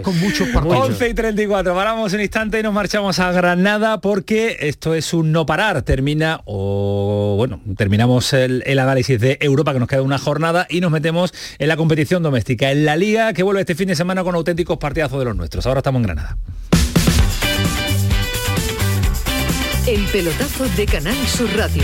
[0.01, 0.89] con muchos partidos.
[0.89, 1.75] 11 y 34.
[1.75, 5.83] Paramos un instante y nos marchamos a Granada porque esto es un no parar.
[5.83, 10.81] Termina, o bueno, terminamos el, el análisis de Europa, que nos queda una jornada, y
[10.81, 14.23] nos metemos en la competición doméstica, en la Liga, que vuelve este fin de semana
[14.23, 15.65] con auténticos partidazos de los nuestros.
[15.67, 16.37] Ahora estamos en Granada.
[19.87, 21.83] El pelotazo de Canal Sur Radio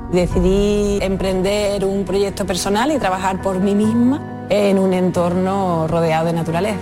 [0.11, 6.33] Decidí emprender un proyecto personal y trabajar por mí misma en un entorno rodeado de
[6.33, 6.79] naturaleza.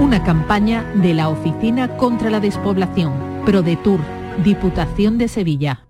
[0.00, 3.98] Una campaña de la Oficina contra la Despoblación, ProDetour,
[4.44, 5.89] Diputación de Sevilla.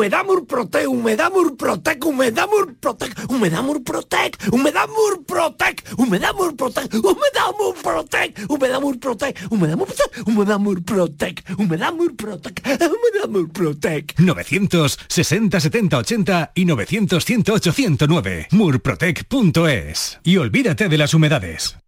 [0.00, 8.80] Humedad Murprotec, Humedad Murprotec, Humedad Murprotec, Humedad Murprotec, Humedad Murprotec, Humedad Murprotec, Humedad Murprotec, Humedad
[8.80, 14.14] Murprotec, Humedad Murprotec, Humedad Murprotec, Humedad Murprotec, Humedad Murprotec.
[14.18, 18.48] 960 70 80 y 900 108 109.
[18.52, 20.18] Murprotec.es.
[20.24, 21.76] Y olvídate de las humedades.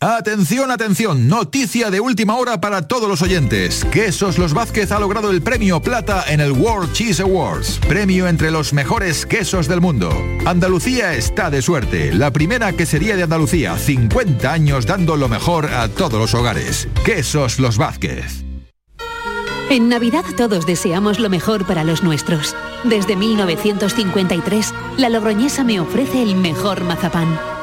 [0.00, 3.84] Atención, atención, noticia de última hora para todos los oyentes.
[3.86, 8.52] Quesos Los Vázquez ha logrado el premio plata en el World Cheese Awards, premio entre
[8.52, 10.08] los mejores quesos del mundo.
[10.46, 15.88] Andalucía está de suerte, la primera quesería de Andalucía, 50 años dando lo mejor a
[15.88, 16.86] todos los hogares.
[17.04, 18.44] Quesos Los Vázquez.
[19.68, 22.54] En Navidad todos deseamos lo mejor para los nuestros.
[22.84, 27.57] Desde 1953, la Logroñesa me ofrece el mejor mazapán.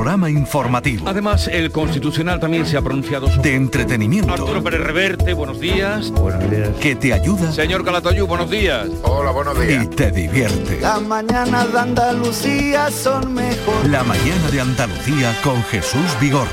[0.00, 1.06] Programa informativo.
[1.06, 3.50] Además, el Constitucional también se ha pronunciado sobre...
[3.50, 4.32] De entretenimiento.
[4.32, 6.10] Arturo Pérez Reverte, buenos días.
[6.12, 6.70] Buenos días.
[6.80, 7.52] Que te ayuda.
[7.52, 8.88] Señor Calatayú, buenos días.
[9.02, 9.84] Hola, buenos días.
[9.84, 10.80] Y te divierte.
[10.80, 13.86] Las mañanas de Andalucía son mejor.
[13.90, 16.48] La mañana de Andalucía con Jesús Vigorra.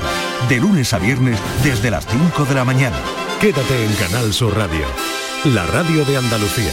[0.50, 2.98] De lunes a viernes desde las 5 de la mañana.
[3.40, 4.84] Quédate en Canal Sur Radio.
[5.54, 6.72] La radio de Andalucía.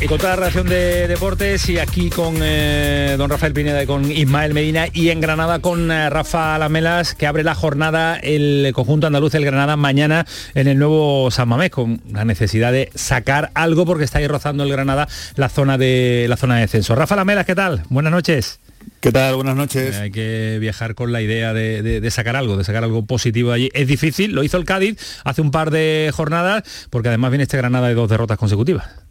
[0.00, 3.86] Y con toda la relación de deportes y aquí con eh, don Rafael Pineda y
[3.86, 8.70] con Ismael Medina y en Granada con eh, Rafa Lamelas que abre la jornada el
[8.74, 13.50] conjunto andaluz del Granada mañana en el nuevo San Mamés con la necesidad de sacar
[13.54, 16.94] algo porque está ahí rozando el Granada la zona de la zona de descenso.
[16.94, 17.82] Rafa Lamelas, ¿qué tal?
[17.88, 18.60] Buenas noches.
[19.00, 19.36] ¿Qué tal?
[19.36, 19.96] Buenas noches.
[19.96, 23.52] hay que viajar con la idea de, de, de, sacar algo, de sacar algo positivo
[23.52, 23.70] allí.
[23.72, 27.56] Es difícil, lo hizo el Cádiz hace un par de jornadas, porque además viene este
[27.56, 29.05] Granada de dos derrotas consecutivas.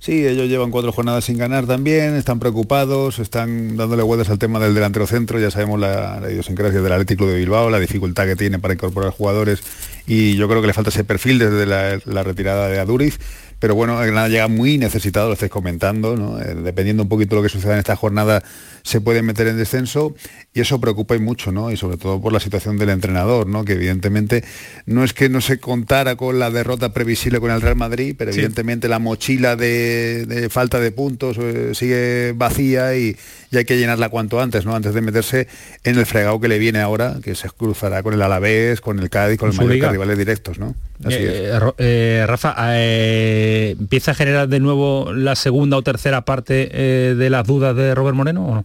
[0.00, 4.58] Sí, ellos llevan cuatro jornadas sin ganar también, están preocupados, están dándole vueltas al tema
[4.58, 8.58] del delantero centro, ya sabemos la, idiosincrasia del Atlético de Bilbao, la dificultad que tiene
[8.58, 9.62] para incorporar jugadores
[10.06, 13.18] y yo creo que le falta ese perfil desde la, retirada de Aduriz
[13.58, 16.40] pero bueno, Granada llega muy necesitado, lo estáis comentando, ¿no?
[16.40, 18.42] eh, dependiendo un poquito de lo que suceda en esta jornada,
[18.82, 20.14] se puede meter en descenso
[20.52, 21.70] y eso preocupa y mucho, ¿no?
[21.70, 23.64] Y sobre todo por la situación del entrenador, ¿no?
[23.64, 24.44] Que evidentemente
[24.86, 28.32] no es que no se contara con la derrota previsible con el Real Madrid, pero
[28.32, 28.38] sí.
[28.38, 33.16] evidentemente la mochila de, de, falta de puntos eh, sigue vacía y,
[33.50, 34.74] y, hay que llenarla cuanto antes, ¿no?
[34.74, 35.48] Antes de meterse
[35.84, 39.10] en el fregado que le viene ahora, que se cruzará con el Alavés, con el
[39.10, 40.74] Cádiz, con el Mallorca, rivales directos, ¿no?
[41.04, 42.26] Así eh, es.
[42.26, 47.46] Rafa, eh, ¿empieza a generar de nuevo la segunda o tercera parte eh, de las
[47.46, 48.64] dudas de Robert Moreno o no?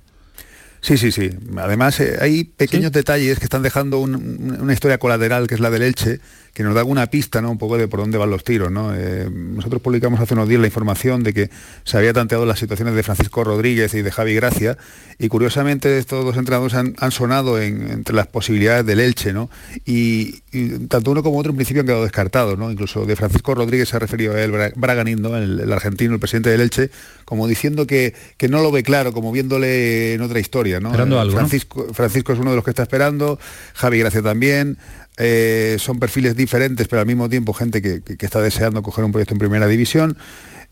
[0.86, 1.32] Sí, sí, sí.
[1.58, 3.00] Además, eh, hay pequeños ¿Sí?
[3.00, 6.20] detalles que están dejando un, una historia colateral, que es la del Elche,
[6.56, 7.52] que nos da alguna pista, ¿no?
[7.52, 8.96] Un poco de por dónde van los tiros, ¿no?
[8.96, 11.50] Eh, nosotros publicamos hace unos días la información de que
[11.84, 14.78] se había tanteado las situaciones de Francisco Rodríguez y de Javi Gracia,
[15.20, 19.50] y curiosamente estos dos entrenadores han, han sonado en, entre las posibilidades del Elche, ¿no?
[19.86, 22.72] Y, y, tanto uno como otro en principio han quedado descartados, ¿no?
[22.72, 26.52] Incluso de Francisco Rodríguez se ha referido a él, Braganindo, el, el argentino, el presidente
[26.52, 26.90] del Elche,
[27.26, 30.88] como diciendo que, que no lo ve claro, como viéndole en otra historia, ¿no?
[30.88, 31.88] Esperando algo, Francisco.
[31.94, 33.38] Francisco es uno de los que está esperando,
[33.74, 34.78] Javi Gracia también,
[35.18, 39.06] eh, son perfiles diferentes, pero al mismo tiempo gente que, que, que, está deseando coger
[39.06, 40.18] un proyecto en primera división.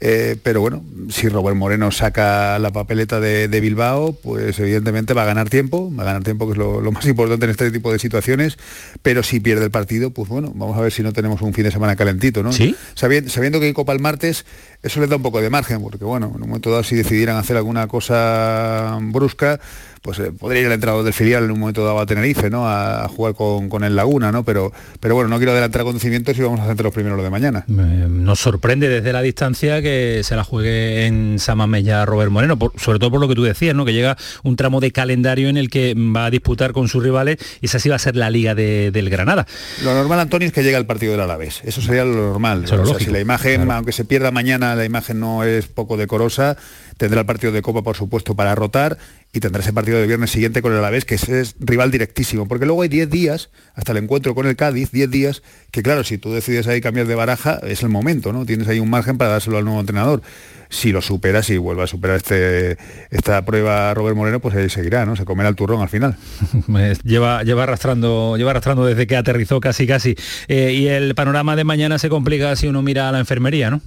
[0.05, 5.23] Eh, pero bueno, si Robert Moreno saca la papeleta de, de, Bilbao, pues evidentemente va
[5.23, 7.71] a ganar tiempo, va a ganar tiempo, que es lo, lo, más importante en este
[7.71, 8.57] tipo de situaciones,
[9.01, 11.63] pero si pierde el partido, pues bueno, vamos a ver si no tenemos un fin
[11.63, 12.51] de semana calentito, ¿no?
[12.51, 12.75] ¿Sí?
[12.95, 14.45] Sabiendo, sabiendo que hay Copa el martes,
[14.81, 17.37] eso les da un poco de margen, porque bueno, en un momento dado si decidieran
[17.37, 19.61] hacer alguna cosa brusca,
[20.03, 22.67] pues eh, podría ir el entrenador del filial en un momento dado a Tenerife, ¿no?
[22.67, 24.43] A, a jugar con, con, el Laguna, ¿no?
[24.43, 27.63] Pero, pero bueno, no quiero adelantar acontecimientos y vamos a centrar los primeros de mañana.
[27.69, 32.73] Eh, nos sorprende desde la distancia que se la juegue en Samamella Robert Moreno, por,
[32.77, 33.85] sobre todo por lo que tú decías, ¿no?
[33.85, 37.37] Que llega un tramo de calendario en el que va a disputar con sus rivales
[37.61, 39.47] y esa sí va a ser la liga de, del Granada.
[39.85, 41.61] Lo normal, Antonio, es que llega el partido del Alavés.
[41.63, 42.65] Eso sería lo normal.
[42.65, 43.71] Eso o sea, si la imagen, claro.
[43.71, 46.57] aunque se pierda mañana, la imagen no es poco decorosa,
[46.97, 48.97] tendrá el partido de Copa, por supuesto, para rotar
[49.31, 52.65] y tendrá ese partido de viernes siguiente con el Alavés, que es, rival directísimo, porque
[52.65, 56.17] luego hay 10 días, hasta el encuentro con el Cádiz, 10 días, que claro, si
[56.17, 58.45] tú decides ahí cambiar de baraja, es el momento, ¿no?
[58.45, 60.21] Tienes ahí un margen para dárselo al nuevo entrenador.
[60.69, 62.77] Si lo superas y vuelve a superar este,
[63.11, 65.15] esta prueba Robert Moreno, pues ahí seguirá, ¿no?
[65.15, 66.15] Se comerá el turrón al final.
[67.03, 70.15] lleva, lleva, arrastrando, lleva arrastrando desde que aterrizó casi casi.
[70.47, 73.81] Eh, y el panorama de mañana se complica si uno mira a la enfermería, ¿no?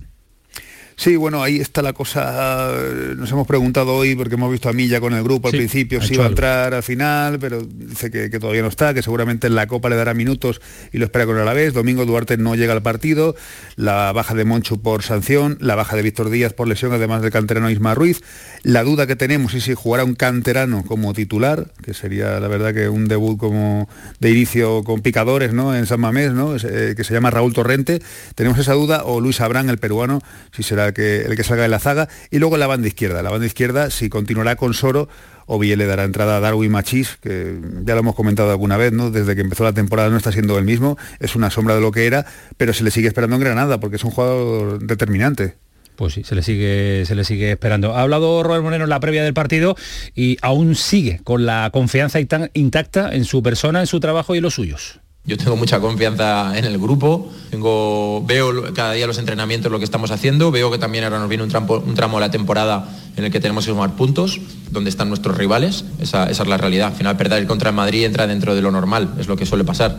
[0.99, 2.73] Sí, bueno, ahí está la cosa.
[3.17, 6.01] Nos hemos preguntado hoy, porque hemos visto a Milla con el grupo al sí, principio,
[6.01, 9.47] si iba a entrar al final, pero dice que, que, todavía no está, que seguramente
[9.47, 11.75] en la Copa le dará minutos y lo espera con el Alavés.
[11.75, 13.37] Domingo Duarte no llega al partido,
[13.77, 17.31] la baja de Monchu por sanción, la baja de Víctor Díaz por lesión, además del
[17.31, 18.23] canterano Isma Ruiz.
[18.63, 22.73] La duda que tenemos es si jugará un canterano como titular, que sería la verdad
[22.73, 23.87] que un debut como
[24.19, 25.77] de inicio con picadores, ¿no?
[25.77, 26.57] En San Mamés, ¿no?
[26.57, 28.01] Eh, que se llama Raúl Torrente.
[28.35, 30.23] Tenemos esa duda, o Luis Abrán, el peruano,
[30.53, 32.09] si será el que, el que salga de la zaga.
[32.31, 33.23] Y luego la banda izquierda.
[33.23, 35.09] La banda izquierda, si continuará con Soro,
[35.47, 38.93] o bien le dará entrada a Darwin Machís, que ya lo hemos comentado alguna vez,
[38.93, 39.11] ¿no?
[39.11, 41.93] Desde que empezó la temporada no está siendo el mismo, es una sombra de lo
[41.93, 42.27] que era,
[42.57, 45.55] pero se le sigue esperando en Granada, porque es un jugador determinante.
[45.95, 47.95] Pues sí, se le sigue, se le sigue esperando.
[47.95, 49.77] Ha hablado Robert Moreno en la previa del partido
[50.15, 54.43] y aún sigue con la confianza intacta en su persona, en su trabajo y en
[54.43, 55.01] los suyos.
[55.27, 59.85] Yo tengo mucha confianza en el grupo, tengo, veo cada día los entrenamientos, lo que
[59.85, 63.25] estamos haciendo, veo que también ahora nos viene un, un tramo de la temporada en
[63.25, 66.89] el que tenemos que sumar puntos, donde están nuestros rivales, esa, es la realidad.
[66.89, 69.65] Al final perder contra el Madrid entra dentro de lo normal, es lo que suele
[69.65, 69.99] pasar.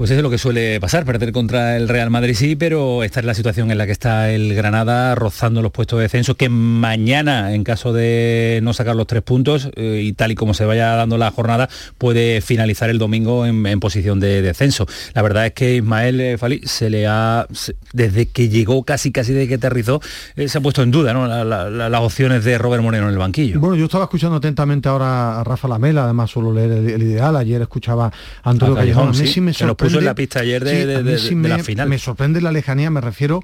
[0.00, 3.20] Pues eso es lo que suele pasar, perder contra el Real Madrid sí, pero esta
[3.20, 6.48] es la situación en la que está el Granada rozando los puestos de descenso, que
[6.48, 10.64] mañana, en caso de no sacar los tres puntos, eh, y tal y como se
[10.64, 14.86] vaya dando la jornada, puede finalizar el domingo en, posición de descenso.
[15.12, 17.46] La verdad es que Ismael eh, Fali se le ha,
[17.92, 20.00] desde que llegó, casi casi desde que aterrizó,
[20.34, 21.26] eh, se ha puesto en duda ¿no?
[21.44, 23.60] las opciones de Robert Moreno en el banquillo.
[23.60, 27.60] Bueno, yo estaba escuchando atentamente ahora a Rafa Lamela, además solo leer el, ideal, ayer
[27.60, 28.06] escuchaba
[28.42, 29.52] a Antonio Callejón, me
[29.98, 31.02] en la pista ayer de,
[31.34, 31.88] la final.
[31.88, 33.42] Me sorprende la lejanía, me refiero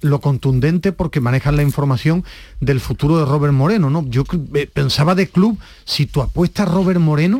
[0.00, 2.24] lo contundente porque manejan la información
[2.60, 4.06] del futuro de Robert Moreno, ¿no?
[4.08, 4.24] Yo
[4.54, 7.38] eh, pensaba de club, si tu apuesta a Robert Moreno,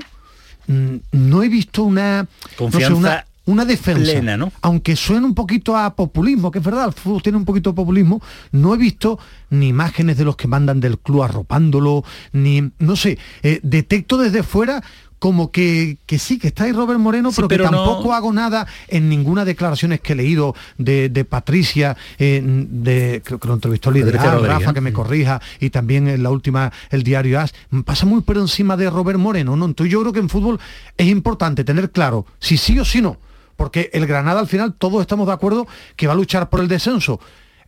[0.66, 2.26] mm, no he visto una
[2.56, 4.52] confianza una, defensa, ¿no?
[4.60, 7.76] aunque suene un poquito a populismo, que es verdad, el fútbol tiene un poquito de
[7.76, 12.02] populismo, no he visto ni imágenes de los que mandan del club arropándolo,
[12.32, 14.82] ni, no sé, eh, detecto desde fuera
[15.18, 19.08] como que, que, sí, que está ahí Robert Moreno, pero, que tampoco hago nada en
[19.08, 24.44] ninguna declaraciones que he leído de, Patricia, eh, de, creo que lo entrevistó el liderazgo,
[24.44, 27.54] Rafa, que me corrija, y también en la última, el diario AS,
[27.84, 29.64] pasa muy por encima de Robert Moreno, ¿no?
[29.64, 30.60] Entonces yo creo que en fútbol
[30.96, 33.16] es importante tener claro si sí o si no,
[33.56, 36.68] porque el Granada al final todos estamos de acuerdo que va a luchar por el
[36.68, 37.20] descenso.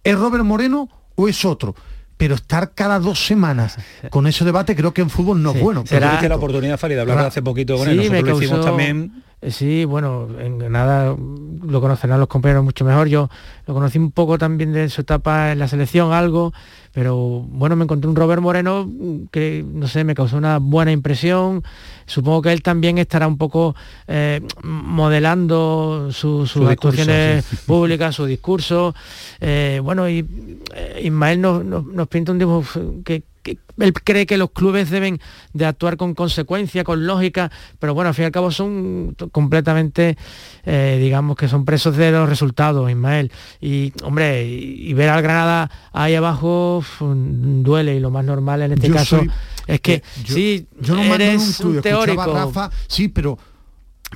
[0.04, 1.74] ¿Es Robert Moreno o es otro?
[2.18, 3.78] Pero estar cada dos semanas
[4.10, 5.84] con ese debate creo que en fútbol no es bueno.
[5.86, 7.96] Será la oportunidad, Farid, de hablar hace poquito con él.
[7.96, 13.06] Nosotros lo también eh, Sí, bueno, en nada lo conocerán los compañeros mucho mejor.
[13.06, 13.30] Yo
[13.66, 16.52] lo conocí un poco también de su etapa en la selección, algo,
[16.98, 18.90] pero bueno, me encontré un Robert Moreno
[19.30, 21.62] que, no sé, me causó una buena impresión.
[22.06, 23.76] Supongo que él también estará un poco
[24.08, 28.96] eh, modelando sus actuaciones públicas, su discurso.
[29.40, 30.26] Eh, bueno, y
[31.00, 33.22] Ismael nos, nos pinta un dibujo que,
[33.78, 35.20] él cree que los clubes deben
[35.52, 40.16] de actuar con consecuencia, con lógica, pero bueno, al fin y al cabo son completamente,
[40.64, 43.30] eh, digamos que son presos de los resultados, Ismael.
[43.60, 48.90] Y hombre, y, ver al Granada ahí abajo duele y lo más normal en este
[48.90, 49.22] caso
[49.66, 52.32] es que yo, sí, yo no eres un, teórico.
[52.32, 53.38] Rafa, sí, pero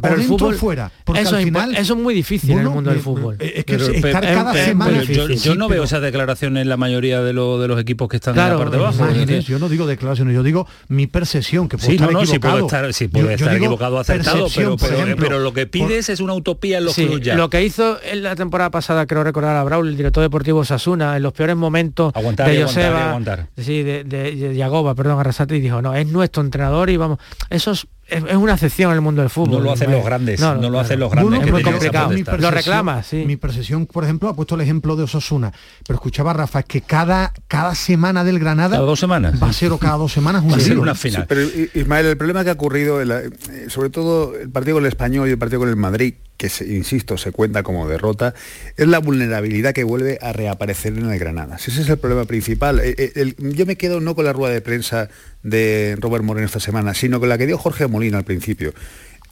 [0.01, 3.36] pero el fútbol fuera eso, es, eso es muy difícil en el mundo del fútbol.
[3.38, 7.32] es que estar cada semana yo, no veo esas declaraciones en la mayoría de, de,
[7.32, 9.07] los equipos que están en la parte de abajo
[9.47, 12.93] yo no digo declaraciones yo digo mi percepción que puedo sí, estar no, no, equivocado.
[12.93, 14.76] si puede estar, puede estar equivocado acertado pero,
[15.16, 17.34] pero, lo que pides es una utopía en los clubes ya.
[17.34, 21.16] lo que hizo en la temporada pasada creo recordar a Braul el director deportivo Sasuna
[21.16, 23.18] en los peores momentos de Joseba
[23.59, 27.18] sí, de, de, Yagoba perdón Arrasate y dijo no es nuestro entrenador y vamos
[27.51, 29.59] esos es, una excepción en el mundo del fútbol.
[29.59, 31.42] No lo hacen los grandes, no, lo hacen los grandes.
[31.42, 32.12] es muy complicado.
[32.38, 33.24] Lo reclama, sí.
[33.26, 35.53] Mi percepción, por ejemplo, ha puesto el ejemplo de Osasuna,
[35.86, 38.76] pero escuchaba a Rafa, es que cada, cada semana del Granada...
[38.76, 39.42] Cada dos semanas.
[39.42, 41.26] Va a ser o cada dos semanas una final.
[41.28, 41.42] pero
[41.74, 43.30] Ismael, el problema que ha ocurrido, eh,
[43.68, 47.18] sobre todo el partido con el Español y el partido con el Madrid, que insisto,
[47.18, 48.34] se cuenta como derrota,
[48.76, 51.56] es la vulnerabilidad que vuelve a reaparecer en el Granada.
[51.56, 52.80] Ese es el problema principal.
[52.80, 55.08] Eh, eh, yo me quedo no con la rueda de prensa
[55.42, 58.74] de Robert Moreno esta semana, sino con la que dio Jorge Molina al principio.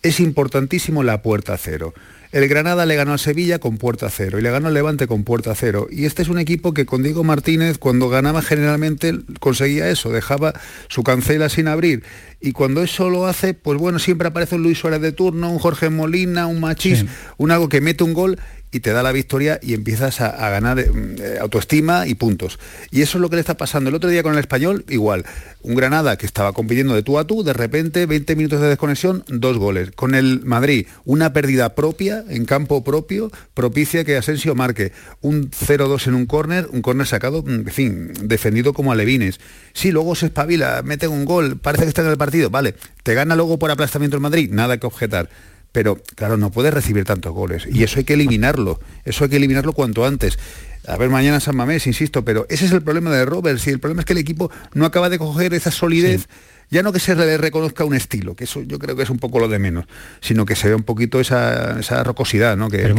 [0.03, 1.93] Es importantísimo la puerta cero.
[2.33, 5.25] El Granada le ganó a Sevilla con puerta cero y le ganó al Levante con
[5.25, 5.89] puerta cero.
[5.91, 10.55] Y este es un equipo que con Diego Martínez, cuando ganaba generalmente, conseguía eso, dejaba
[10.89, 12.05] su cancela sin abrir.
[12.41, 15.59] Y cuando eso lo hace, pues bueno, siempre aparece un Luis Suárez de turno, un
[15.59, 17.05] Jorge Molina, un Machís,
[17.37, 18.39] un algo que mete un gol
[18.73, 22.59] y te da la victoria y empiezas a, ganar eh, eh, autoestima y puntos.
[22.91, 23.91] Y eso es lo que le está pasando.
[23.91, 25.25] El otro día con el español, igual.
[25.63, 29.25] Un Granada que estaba compitiendo de tú a tú, de repente 20 minutos de desconexión,
[29.29, 29.91] dos goles.
[29.91, 36.07] Con el Madrid, una pérdida propia, en campo propio, propicia que Asensio marque un 0-2
[36.07, 39.41] en un córner, un córner sacado, mm, en fin, defendido como alevines.
[39.73, 42.75] Sí, luego se espabila, mete un gol, parece que está en el partido, vale.
[43.03, 45.29] Te gana luego por aplastamiento el Madrid, nada que objetar
[45.73, 49.37] pero claro, no puede recibir tantos goles y eso hay que eliminarlo, eso hay que
[49.37, 50.39] eliminarlo cuanto antes.
[50.87, 53.79] A ver, mañana San Mamés, insisto, pero ese es el problema de Roberts y el
[53.79, 56.27] problema es que el equipo no acaba de coger esa solidez.
[56.71, 59.19] Ya no que se le reconozca un estilo, que eso yo creo que es un
[59.19, 59.87] poco lo de menos,
[60.21, 62.69] sino que se vea un poquito esa, rocosidad, ¿no?
[62.69, 62.95] Que,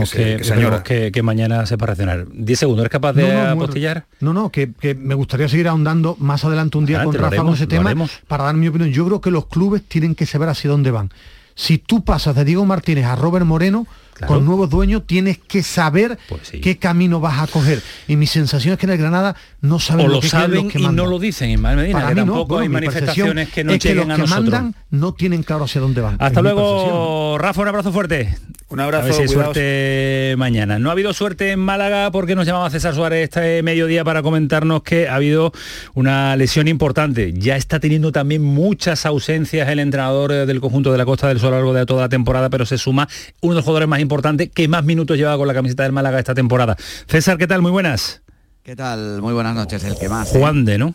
[0.83, 2.27] que, que, mañana se para reaccionar.
[2.27, 2.83] ¿10 segundos?
[2.83, 4.05] ¿Eres capaz de apostillar?
[4.19, 7.67] No, no, que, me gustaría seguir ahondando más adelante un día con Rafa con ese
[7.67, 7.93] tema
[8.27, 8.91] para dar mi opinión.
[8.91, 11.11] Yo creo que los clubes tienen que saber hacia dónde van
[11.55, 13.85] si tú pasas de Diego Martínez a Robert Moreno,
[14.27, 17.81] con nuevos dueños tienes que saber Pues qué camino vas a coger.
[18.07, 20.49] Y mi sensación es que en el Granada no saben o lo, lo que quieren
[20.49, 21.05] saben los que y mandan.
[21.05, 23.73] no lo dicen, Ismael Medina, Para que mí no, tampoco bueno, hay manifestaciones que no
[23.73, 24.51] es que lleguen los a que nosotros.
[24.51, 26.15] mandan no tienen claro hacia dónde van.
[26.19, 28.35] Hasta luego, Rafa, un abrazo fuerte.
[28.69, 29.53] Un A abrazo, ver si hay cuidaos.
[29.53, 30.79] suerte mañana.
[30.79, 34.81] No ha habido suerte en Málaga porque nos llamaba César Suárez este mediodía para comentarnos
[34.83, 35.51] que ha habido
[35.93, 37.33] una lesión importante.
[37.33, 41.49] Ya está teniendo también muchas ausencias el entrenador del conjunto de la Costa del Sol
[41.49, 43.09] a lo largo de toda la temporada, pero se suma
[43.41, 44.10] uno de los jugadores más importantes
[44.53, 46.75] que más minutos lleva con la camiseta del Málaga esta temporada.
[47.07, 47.61] César, ¿qué tal?
[47.61, 48.21] Muy buenas.
[48.63, 49.21] ¿Qué tal?
[49.21, 50.35] Muy buenas noches, el que más.
[50.35, 50.39] ¿eh?
[50.39, 50.93] Juan de, ¿no?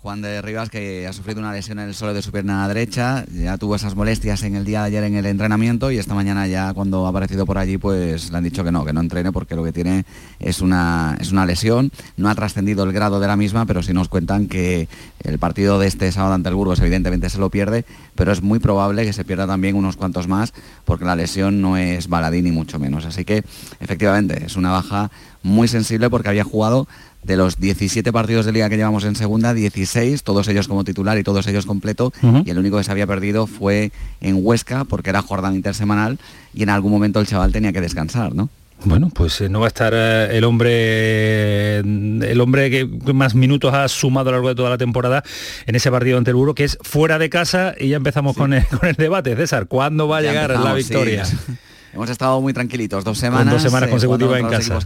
[0.00, 3.24] Juan de Rivas, que ha sufrido una lesión en el suelo de su pierna derecha,
[3.32, 6.46] ya tuvo esas molestias en el día de ayer en el entrenamiento y esta mañana
[6.46, 9.32] ya cuando ha aparecido por allí pues le han dicho que no, que no entrene
[9.32, 10.04] porque lo que tiene
[10.38, 13.92] es una, es una lesión, no ha trascendido el grado de la misma, pero sí
[13.92, 14.86] nos cuentan que
[15.24, 17.84] el partido de este sábado ante el Burgos evidentemente se lo pierde,
[18.14, 21.76] pero es muy probable que se pierda también unos cuantos más porque la lesión no
[21.76, 23.42] es baladí ni mucho menos, así que
[23.80, 25.10] efectivamente es una baja
[25.42, 26.86] muy sensible porque había jugado
[27.22, 31.18] de los 17 partidos de liga que llevamos en segunda, 16, todos ellos como titular
[31.18, 32.12] y todos ellos completo,
[32.44, 36.18] y el único que se había perdido fue en Huesca, porque era jornada intersemanal,
[36.54, 38.48] y en algún momento el chaval tenía que descansar, ¿no?
[38.84, 43.74] Bueno, pues eh, no va a estar eh, el hombre el hombre que más minutos
[43.74, 45.24] ha sumado a lo largo de toda la temporada
[45.66, 48.52] en ese partido ante el Burgo, que es fuera de casa y ya empezamos con,
[48.52, 49.34] el, con el debate.
[49.34, 50.76] César, ¿cuándo va a Ya llegar la sí.
[50.76, 51.24] victoria?
[51.92, 53.52] Hemos estado muy tranquilitos, dos semanas.
[53.52, 54.78] dos semanas eh, consecutivas en casa.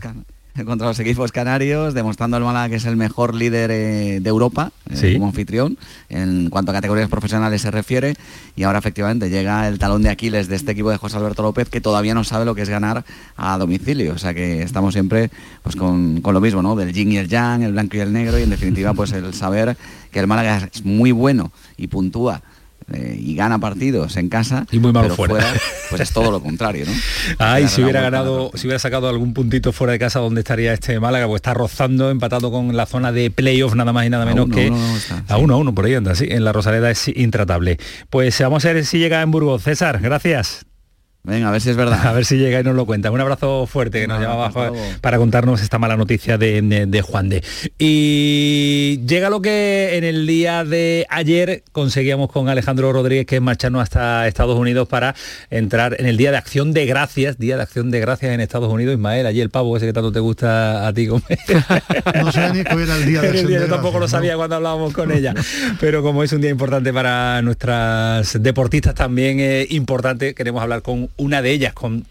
[0.66, 4.72] contra los equipos canarios, demostrando el Málaga que es el mejor líder eh, de Europa
[4.90, 5.78] eh, como anfitrión
[6.09, 8.14] en cuanto a categorías profesionales se refiere.
[8.57, 11.68] Y ahora efectivamente llega el talón de Aquiles de este equipo de José Alberto López
[11.68, 13.05] que todavía no sabe lo que es ganar
[13.36, 15.30] a domicilio, o sea que estamos siempre
[15.62, 16.76] pues con, con lo mismo, ¿no?
[16.76, 19.32] Del yin y el yang, el blanco y el negro y en definitiva pues el
[19.34, 19.76] saber
[20.11, 22.42] que el Málaga es muy bueno y puntúa
[22.93, 25.47] eh, y gana partidos en casa Y muy malo pero fuera.
[25.91, 26.93] pues es todo lo contrario, ¿no?
[27.39, 30.99] Ay, si hubiera ganado, si hubiera sacado algún puntito fuera de casa, ¿dónde estaría este
[31.01, 31.26] Málaga?
[31.26, 34.47] Pues está rozando, empatado con la zona de playoff, nada más y nada A menos
[34.47, 36.26] uno, que uno, está, a uno a uno, por ahí anda, sí.
[36.30, 37.78] En la Rosaleda es intratable.
[38.11, 39.62] Pues vamos a ver si llega en Burgos.
[39.62, 40.66] César, gracias.
[41.25, 42.05] Venga, a ver si es verdad.
[42.07, 43.11] A ver si llega y nos lo cuenta.
[43.12, 47.03] Un abrazo fuerte que nos Venga, llamaba para, contarnos esta mala noticia de, de- de
[47.03, 47.45] Juan de.
[47.79, 53.43] Y llega lo que en el día de ayer conseguíamos con Alejandro Rodríguez, que es
[53.43, 55.14] marcharnos hasta Estados Unidos para
[55.51, 58.73] entrar en el Día de Acción de Gracias, Día de Acción de Gracias en Estados
[58.73, 58.95] Unidos.
[58.95, 61.39] Ismael, allí el pavo ese que tanto te gusta a ti comer.
[62.23, 64.09] No sé ni que era el día de el Acción día de yo tampoco lo
[64.09, 64.39] sabía ¿no?
[64.39, 65.35] cuando hablábamos con ella.
[65.79, 71.11] Pero como es un día importante para nuestras deportistas también eh, importante, queremos hablar con
[71.16, 72.04] una de ellas, con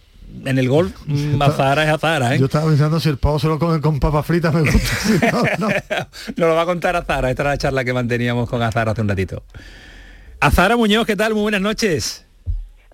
[0.46, 0.94] en el golf,
[1.40, 2.40] Azahara es Azahara, ¿eh?
[2.40, 4.80] Yo estaba pensando si el pavo se lo come con papas fritas me gusta.
[4.80, 5.68] Si no, no.
[6.38, 9.02] Nos lo va a contar Azahara, esta era la charla que manteníamos con Azahara hace
[9.02, 9.44] un ratito.
[10.40, 11.34] Azahara Muñoz, ¿qué tal?
[11.34, 12.26] Muy buenas noches.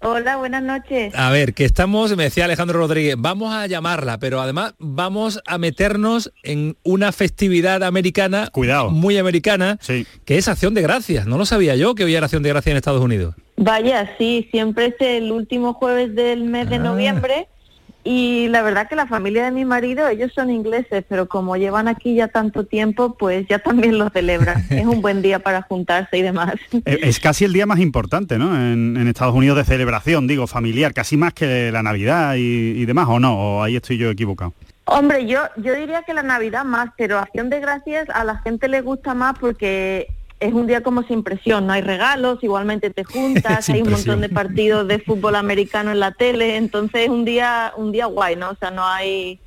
[0.02, 1.14] Hola, buenas noches.
[1.16, 5.58] A ver, que estamos, me decía Alejandro Rodríguez, vamos a llamarla, pero además vamos a
[5.58, 8.92] meternos en una festividad americana, Cuidado.
[8.92, 9.80] muy americana,
[10.26, 11.26] que es Acción de Gracias.
[11.26, 13.34] No lo sabía yo que hoy era Acción de Gracias en Estados Unidos.
[13.58, 16.70] Vaya, sí, siempre es el último jueves del mes Ah.
[16.70, 17.48] de noviembre
[18.08, 21.90] y la verdad que la familia de mi marido, ellos son ingleses, pero como llevan
[21.90, 24.66] aquí ya tanto tiempo, pues ya también lo celebran.
[24.70, 26.56] es un buen día para juntarse y demás.
[26.86, 28.56] Eh, Es casi el día más importante, ¿no?
[28.56, 32.86] En, en Estados Unidos de celebración, digo, familiar, casi más que la Navidad y, y
[32.86, 33.38] demás, ¿o no?
[33.38, 34.54] ¿O ahí estoy yo equivocado?
[34.86, 38.70] Hombre, yo, yo diría que la Navidad más, pero Acción de Gracias a la gente
[38.70, 40.08] le gusta más porque
[40.40, 44.18] es un día como sin presión, no hay regalos, igualmente te juntas, hay un presión.
[44.18, 48.06] montón de partidos de fútbol americano en la tele, entonces es un día, un día
[48.06, 48.52] guay, ¿no?
[48.52, 49.40] O sea, no hay,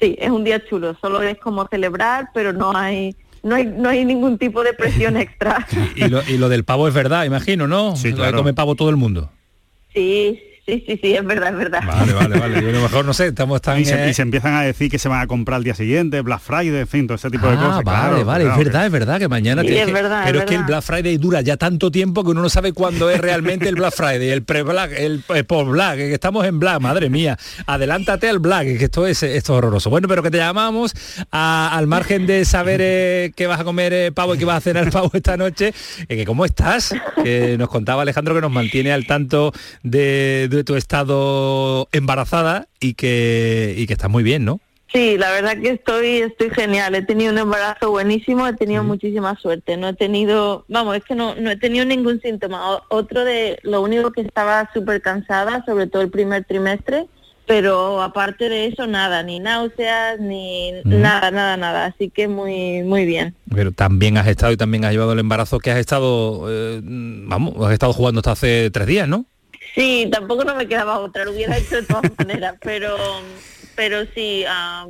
[0.00, 3.88] sí, es un día chulo, solo es como celebrar, pero no hay, no hay, no
[3.88, 5.66] hay ningún tipo de presión extra.
[5.94, 7.96] Y lo, y lo del pavo es verdad, imagino, ¿no?
[7.96, 8.38] Sí, claro.
[8.38, 9.30] Come pavo todo el mundo.
[9.92, 10.40] Sí,
[10.70, 11.80] sí, sí, sí, es verdad, es verdad.
[11.86, 12.62] Vale, vale, vale.
[12.62, 13.80] Yo a lo mejor no sé, estamos tan...
[13.80, 15.74] Y se, eh, y se empiezan a decir que se van a comprar al día
[15.74, 17.84] siguiente, Black Friday, en fin, todo ese tipo de Ah, cosas.
[17.84, 20.22] vale, claro, vale, claro, es verdad, es verdad que mañana Sí, tiene es que- verdad,
[20.24, 20.64] pero es es, que el.
[20.64, 23.94] Black Friday dura ya tanto tiempo que uno no sabe cuándo es realmente el Black
[23.94, 27.36] Friday, el pre-Black, el post-Black, que estamos en Black, madre mía.
[27.66, 29.90] Adelántate al Black, que esto es esto es horroroso.
[29.90, 30.94] Bueno, pero que te llamamos
[31.30, 34.58] a- al margen de saber eh, que vas a comer eh, pavo y que vas
[34.58, 35.72] a cenar pavo esta noche,
[36.08, 36.94] eh, que cómo estás,
[37.24, 39.52] que nos contaba Alejandro que nos mantiene al tanto
[39.82, 44.60] de, de tu estado embarazada y que y que estás muy bien, ¿no?
[44.92, 46.96] Sí, la verdad que estoy, estoy genial.
[46.96, 49.76] He tenido un embarazo buenísimo, he tenido muchísima suerte.
[49.76, 52.72] No he tenido, vamos, es que no, no he tenido ningún síntoma.
[52.72, 57.06] O- otro de, lo único que estaba súper cansada, sobre todo el primer trimestre,
[57.46, 61.86] pero aparte de eso nada, ni náuseas, ni nada, nada, nada.
[61.86, 63.36] Así que muy, muy bien.
[63.54, 67.54] Pero también has estado y también has llevado el embarazo que has estado, eh, vamos,
[67.64, 69.24] has estado jugando hasta hace tres días, ¿no?
[69.74, 72.96] Sí, tampoco no me quedaba otra, lo hubiera hecho de todas maneras, pero,
[73.76, 74.86] pero sí, ah,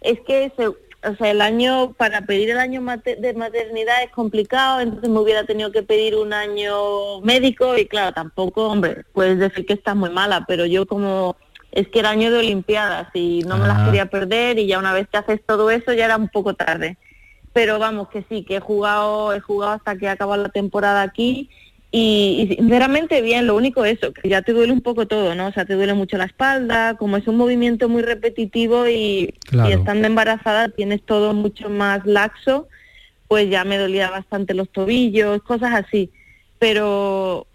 [0.00, 4.10] es que se- o sea, el año, para pedir el año mate- de maternidad es
[4.10, 9.38] complicado, entonces me hubiera tenido que pedir un año médico y claro, tampoco, hombre, puedes
[9.40, 11.36] decir que estás muy mala, pero yo como
[11.72, 14.92] es que era año de Olimpiadas y no me las quería perder y ya una
[14.92, 16.98] vez que haces todo eso ya era un poco tarde.
[17.54, 21.02] Pero vamos, que sí, que he jugado, he jugado hasta que ha acabado la temporada
[21.02, 21.50] aquí
[21.94, 25.48] y, y sinceramente bien, lo único eso, que ya te duele un poco todo, ¿no?
[25.48, 29.68] O sea, te duele mucho la espalda, como es un movimiento muy repetitivo y, Claro.
[29.68, 32.66] y estando embarazada tienes todo mucho más laxo,
[33.28, 36.10] pues ya me dolía bastante los tobillos, cosas así.
[36.58, 37.46] Pero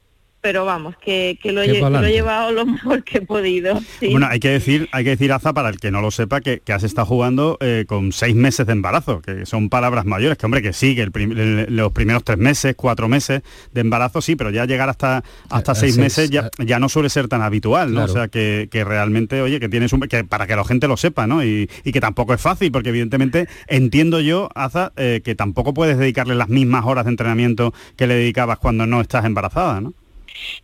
[0.41, 2.11] pero vamos, que, que, lo, he, que lo he pa'lante.
[2.11, 3.79] llevado lo mejor que he podido.
[3.99, 4.09] sí.
[4.11, 6.59] Bueno, hay que decir, hay que decir, Aza, para el que no lo sepa, que,
[6.59, 10.45] que has estado jugando eh, con seis meses de embarazo, que son palabras mayores, que
[10.45, 13.41] hombre, que sí, que el prim- el- los primeros tres meses, cuatro meses
[13.73, 16.88] de embarazo, sí, pero ya llegar hasta, hasta a seis seis, meses ya, ya no
[16.88, 18.01] suele ser tan habitual, ¿no?
[18.05, 18.11] Claro.
[18.11, 20.01] O sea, que, que realmente, oye, que tienes un...
[20.01, 21.43] que para que la gente lo sepa, ¿no?
[21.43, 25.97] Y, y que tampoco es fácil, porque evidentemente entiendo yo, Aza, eh, que tampoco puedes
[25.97, 29.93] dedicarle las mismas horas de entrenamiento que le dedicabas cuando no estás embarazada, ¿no?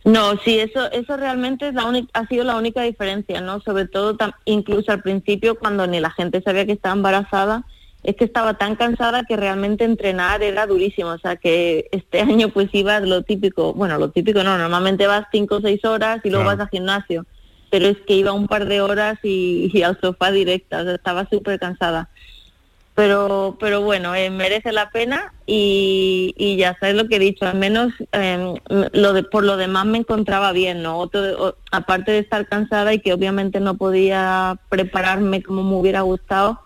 [0.04, 3.60] No, sí, eso, eso realmente es la única, ha sido la única diferencia, ¿no?
[3.60, 7.64] Sobre todo, tam- incluso al principio, cuando ni la gente sabía que estaba embarazada,
[8.02, 11.08] es que estaba tan cansada que realmente entrenar era durísimo.
[11.10, 15.26] O sea, que este año pues ibas lo típico, bueno, lo típico no, normalmente vas
[15.32, 16.58] cinco o seis horas y luego Claro.
[16.58, 17.26] vas al gimnasio.
[17.70, 20.94] Pero es que iba un par de horas y, y al sofá directa, o sea,
[20.94, 22.08] estaba súper cansada
[22.94, 27.56] pero pero bueno eh, merece la pena y, ya sabes lo que he dicho al
[27.58, 28.54] menos eh,
[28.92, 32.94] lo de por lo demás me encontraba bien no Otro o- aparte de estar cansada
[32.94, 36.60] y que obviamente no podía prepararme como me hubiera gustado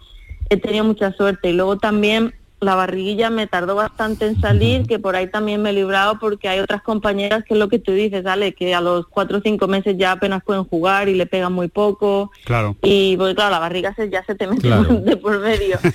[0.50, 1.50] he tenido mucha suerte.
[1.50, 5.70] Y luego también la barriguilla me tardó bastante en salir, que por ahí también me
[5.70, 8.80] he librado porque hay otras compañeras que es lo que tú dices, Ale, que a
[8.80, 12.32] los cuatro o cinco meses ya apenas pueden jugar y le pegan muy poco.
[12.44, 12.76] Claro.
[12.82, 14.94] Y porque claro, la barriga se, ya se te mete Claro.
[15.00, 15.78] de por medio.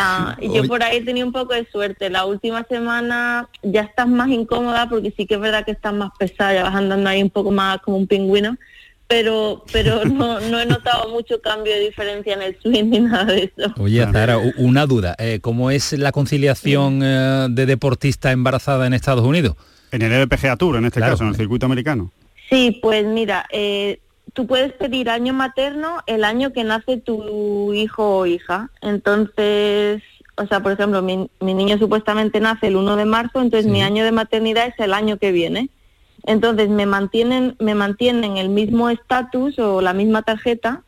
[0.00, 2.08] Ah, y yo por ahí tenía un poco de suerte.
[2.10, 6.10] La última semana ya estás más incómoda porque sí que es verdad que estás más
[6.18, 8.56] pesada, ya vas andando ahí un poco más como un pingüino.
[9.08, 13.24] Pero pero no, no he notado mucho cambio de diferencia en el swing ni nada
[13.24, 13.72] de eso.
[13.78, 15.14] Oye, Zara, una duda.
[15.18, 19.56] eh, ¿Cómo es la conciliación eh, de deportista embarazada en Estados Unidos?
[19.92, 21.14] En el LPGA Tour, en este Claro.
[21.14, 22.12] caso, en el circuito americano.
[22.50, 23.98] Sí, pues mira, eh,
[24.34, 28.70] tú puedes pedir año materno el año que nace tu hijo o hija.
[28.82, 30.02] Entonces,
[30.36, 33.82] o sea, por ejemplo, mi, mi niño supuestamente nace el 1 de marzo, entonces mi
[33.82, 35.70] año de maternidad es el año que viene.
[36.28, 40.82] Entonces me mantienen, me mantienen el mismo estatus o la misma tarjeta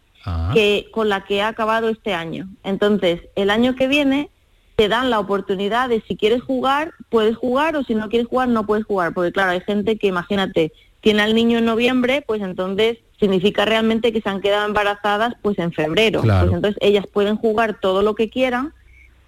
[0.53, 2.47] que con la que he acabado este año.
[2.63, 4.29] Entonces, el año que viene
[4.77, 8.49] te dan la oportunidad de si quieres jugar, puedes jugar o si no quieres jugar,
[8.49, 9.15] no puedes jugar.
[9.15, 14.13] Porque claro, hay gente que, imagínate, tiene al niño en noviembre, pues entonces significa realmente
[14.13, 16.21] que se han quedado embarazadas pues en febrero.
[16.21, 16.49] Claro.
[16.49, 18.75] Pues entonces ellas pueden jugar todo lo que quieran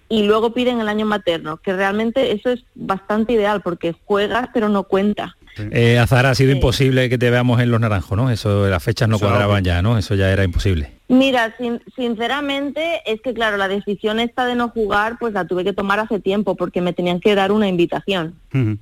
[0.09, 4.69] y luego piden el año materno, que realmente eso es bastante ideal porque juegas pero
[4.69, 5.37] no cuenta.
[5.71, 8.29] Eh, Azara, ha sido imposible que te veamos en los naranjos, ¿no?
[8.31, 9.97] Eso, las fechas no Eso, cuadraban ya, ¿no?
[9.97, 10.91] Eso ya era imposible.
[11.09, 15.63] Mira, sin- sinceramente es que claro, la decisión esta de no jugar pues la tuve
[15.63, 18.35] que tomar hace tiempo porque me tenían que dar una invitación.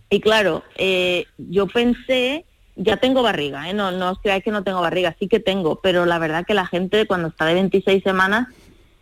[0.09, 2.45] Y claro, eh, yo pensé,
[2.75, 3.73] ya tengo barriga, ¿eh?
[3.73, 6.53] no, no os creáis que no tengo barriga, sí que tengo, pero la verdad que
[6.53, 8.47] la gente cuando está de 26 semanas,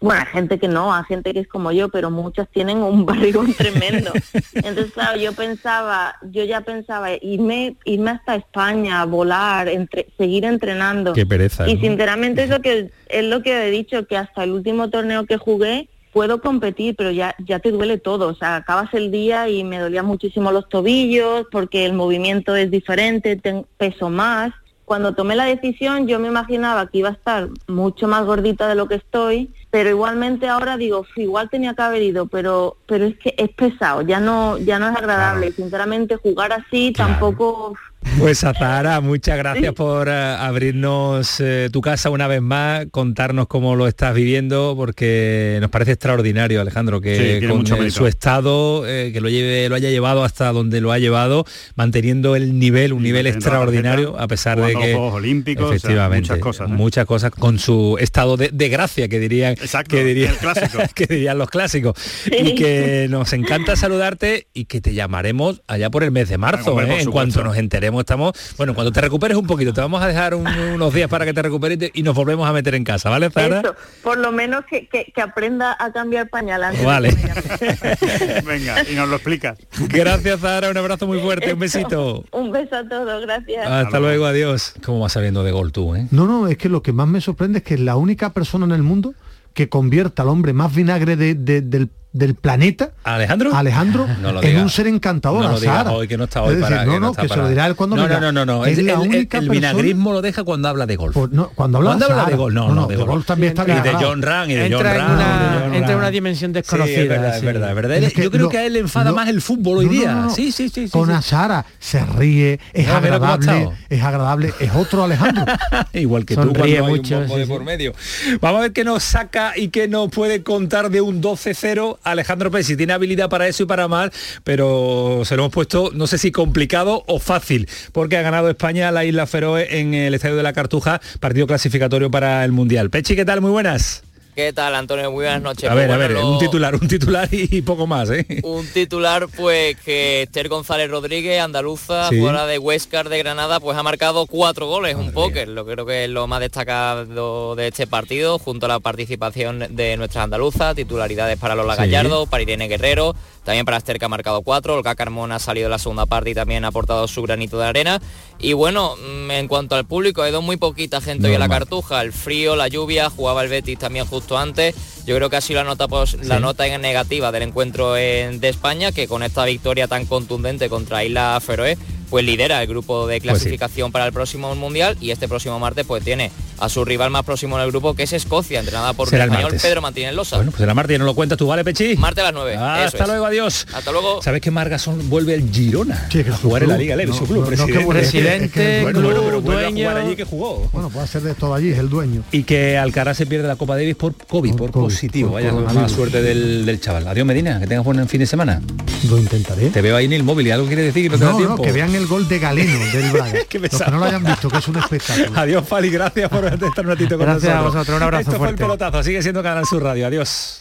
[0.02, 3.06] bueno, hay gente que no, hay gente que es como yo, pero muchas tienen un
[3.06, 4.12] barrigón tremendo.
[4.54, 11.14] Entonces, claro, yo pensaba, yo ya pensaba irme, irme hasta España, volar, entre, seguir entrenando.
[11.14, 11.82] Qué pereza, Y ¿no?
[11.82, 15.38] sinceramente es lo que es lo que he dicho, que hasta el último torneo que
[15.38, 18.30] jugué puedo competir, pero ya, ya te duele todo.
[18.30, 22.72] O sea, acabas el día y me dolían muchísimo los tobillos porque el movimiento es
[22.72, 24.52] diferente, ten- peso más.
[24.86, 28.74] Cuando tomé la decisión yo me imaginaba que iba a estar mucho más gordita de
[28.74, 33.06] lo que estoy, pero igualmente ahora digo, "Uf, igual tenía que haber ido, pero pero
[33.06, 35.52] es que es pesado, ya no ya no es agradable.
[35.52, 37.76] Sinceramente jugar así tampoco
[38.18, 43.76] Pues Azara, muchas gracias por eh, abrirnos eh, tu casa una vez más, contarnos cómo
[43.76, 48.88] lo estás viviendo, porque nos parece extraordinario, Alejandro, Sí, que tiene con eh, su estado,
[48.88, 51.46] eh, que lo lleve, lo haya llevado hasta donde lo ha llevado,
[51.76, 55.68] manteniendo el nivel, un nivel extraordinario, tarjeta, a pesar de que los Juegos Olímpicos, o
[55.68, 56.74] sea, efectivamente, muchas cosas, ¿eh?
[56.74, 59.56] muchas cosas con su estado de, de gracia que dirían,
[59.88, 60.80] que dirían, el clásico.
[60.96, 61.96] que dirían los clásicos,
[62.26, 66.80] y que nos encanta saludarte y que te llamaremos allá por el mes de marzo,
[66.82, 67.02] ¿eh?
[67.02, 70.34] en cuanto nos enteremos estamos, bueno, cuando te recuperes un poquito, te vamos a dejar
[70.36, 72.84] un- unos días para que te recuperes y, te- y nos volvemos a meter en
[72.84, 73.60] casa, ¿vale, Zara?
[73.60, 77.10] Eso, por lo menos que, que- que aprenda a cambiar pañal antes Vale.
[78.46, 79.58] Venga, y nos lo explicas.
[79.90, 82.26] Gracias, Zara, un abrazo muy fuerte, un besito.
[82.32, 83.68] Un beso a todos, gracias.
[83.68, 84.74] Hasta luego, adiós.
[84.84, 86.08] ¿Cómo vas sabiendo de gol tú, eh?
[86.12, 88.66] No, no, es que lo que más me sorprende es que es la única persona
[88.66, 89.14] en el mundo
[89.54, 93.56] que convierta al hombre más vinagre de- de- del, del planeta, ¿Alejandro?
[93.56, 94.64] Alejandro, No lo en digas.
[94.64, 95.44] un ser encantador.
[95.44, 95.92] No lo a digas Sara.
[95.92, 97.30] hoy, que no está hoy Es decir, para- No, que no no, está que se
[97.30, 98.66] para- lo dirá él cuando No, no, no, no, no.
[98.66, 101.14] Es El, la el- única el persona- vinagrismo lo deja cuando habla de golf.
[101.14, 103.24] Pues no, cuando habla, Cuando habla de gol, no, no, de gol.
[103.26, 103.94] también está Y de.
[104.04, 106.54] John Ran, y de John entra, en Ram, una, John entra en una dimensión Sí,
[106.54, 107.02] desconocida.
[107.02, 107.46] es verdad, es sí.
[107.46, 107.98] verdad, es verdad.
[107.98, 110.12] Es que Yo creo que a él le enfada más el fútbol hoy día.
[110.14, 110.30] no, no.
[110.32, 110.86] Sí, sí, sí.
[110.88, 111.14] sí, Con sí.
[111.14, 115.46] a Sara se ríe, es agradable, es agradable, es otro Alejandro.
[115.94, 117.50] Igual que tú Sonríe cuando hay mucho, un sí, de sí.
[117.52, 117.94] por medio.
[118.42, 122.52] Vamos a ver qué nos saca y qué nos puede contar de un 12-0 Alejandro
[122.52, 122.68] Pérez.
[122.68, 124.12] Si tiene habilidad para eso y para más,
[124.44, 128.92] pero se lo hemos puesto, no sé si complicado o fácil, porque ha ganado España
[128.92, 132.90] la Isla Feroe en el Estadio de la Cartuja, partido clasificatorio para el Mundial.
[132.90, 133.42] Pechi, ¿qué tal?
[133.42, 134.04] Muy buenas.
[134.40, 135.12] ¿Qué tal, Antonio?
[135.12, 135.70] Muy buenas noches.
[135.70, 138.26] A Pues ver, a ver, lo- un titular, un titular y poco más, ¿eh?
[138.44, 142.18] Un titular, pues que Esther González Rodríguez, andaluza, Sí.
[142.20, 146.06] jugadora de Huescar de Granada, pues ha marcado cuatro goles, un póker, lo creo que
[146.06, 151.38] es lo más destacado de este partido, junto a la participación de nuestras andaluzas, titularidades
[151.38, 151.80] para Lola Sí.
[151.82, 153.14] Gallardo, para Irene Guerrero,
[153.44, 156.30] también para Esther que ha marcado cuatro, Olga Carmona ha salido en la segunda parte
[156.30, 158.00] y también ha aportado su granito de arena.
[158.38, 161.50] Y bueno, mm, en cuanto al público, ha ido muy poquita gente hoy a la.
[161.50, 164.99] Cartuja, el frío, la lluvia, jugaba el Betis también justo antes.
[165.10, 168.40] Yo creo que ha sido la nota, pos- la nota en negativa del encuentro en-
[168.40, 171.80] de España, que con esta victoria tan contundente contra Isla Feroe,
[172.12, 173.28] pues lidera el grupo de Pues sí.
[173.30, 177.24] clasificación para el próximo Mundial y este próximo martes pues tiene a su rival más
[177.24, 179.62] próximo en el grupo, que es Escocia, entrenada por Será el español martes.
[179.62, 180.36] Pedro Martínez Losa.
[180.38, 181.96] Bueno, pues la Marta ya no lo cuentas tú, ¿vale, Pechi?
[181.98, 182.56] Martes a las 9.
[182.58, 183.08] Ah, hasta es.
[183.10, 183.66] luego, adiós.
[183.74, 184.22] Hasta luego.
[184.24, 186.78] ¿Sabes que Margasol vuelve el Girona Sí, que a jugar en la.
[186.78, 188.46] Liga Leve, No, su club, no, no, que presidente?
[188.46, 189.88] es que- bueno, bueno, pero a dueño.
[189.90, 190.68] jugar allí que jugó.
[190.74, 192.24] Bueno, puede ser de todo allí, es el dueño.
[192.32, 195.32] Y que Alcaraz se pierde la Copa Davis por COVID, por, COVID, positivo.
[195.32, 197.08] Vaya mala suerte del, del chaval.
[197.08, 198.62] Adiós Medina, que tengas buen fin de semana.
[199.10, 199.70] Lo intentaré.
[199.70, 201.56] Te veo ahí en el móvil y algo quiere decir que no te da No,
[201.58, 203.34] que vean el gol de Galeno del Braga.
[203.34, 203.92] Los que pesado.
[203.92, 205.40] no lo hayan visto, que es un espectáculo.
[205.40, 207.74] Adiós, Fali, gracias por estar un ratito con Gracias a nosotros.
[207.76, 210.08] vosotros, un abrazo Esto fue el pelotazo, sigue siendo Canal Sur Radio.
[210.08, 210.60] Adiós.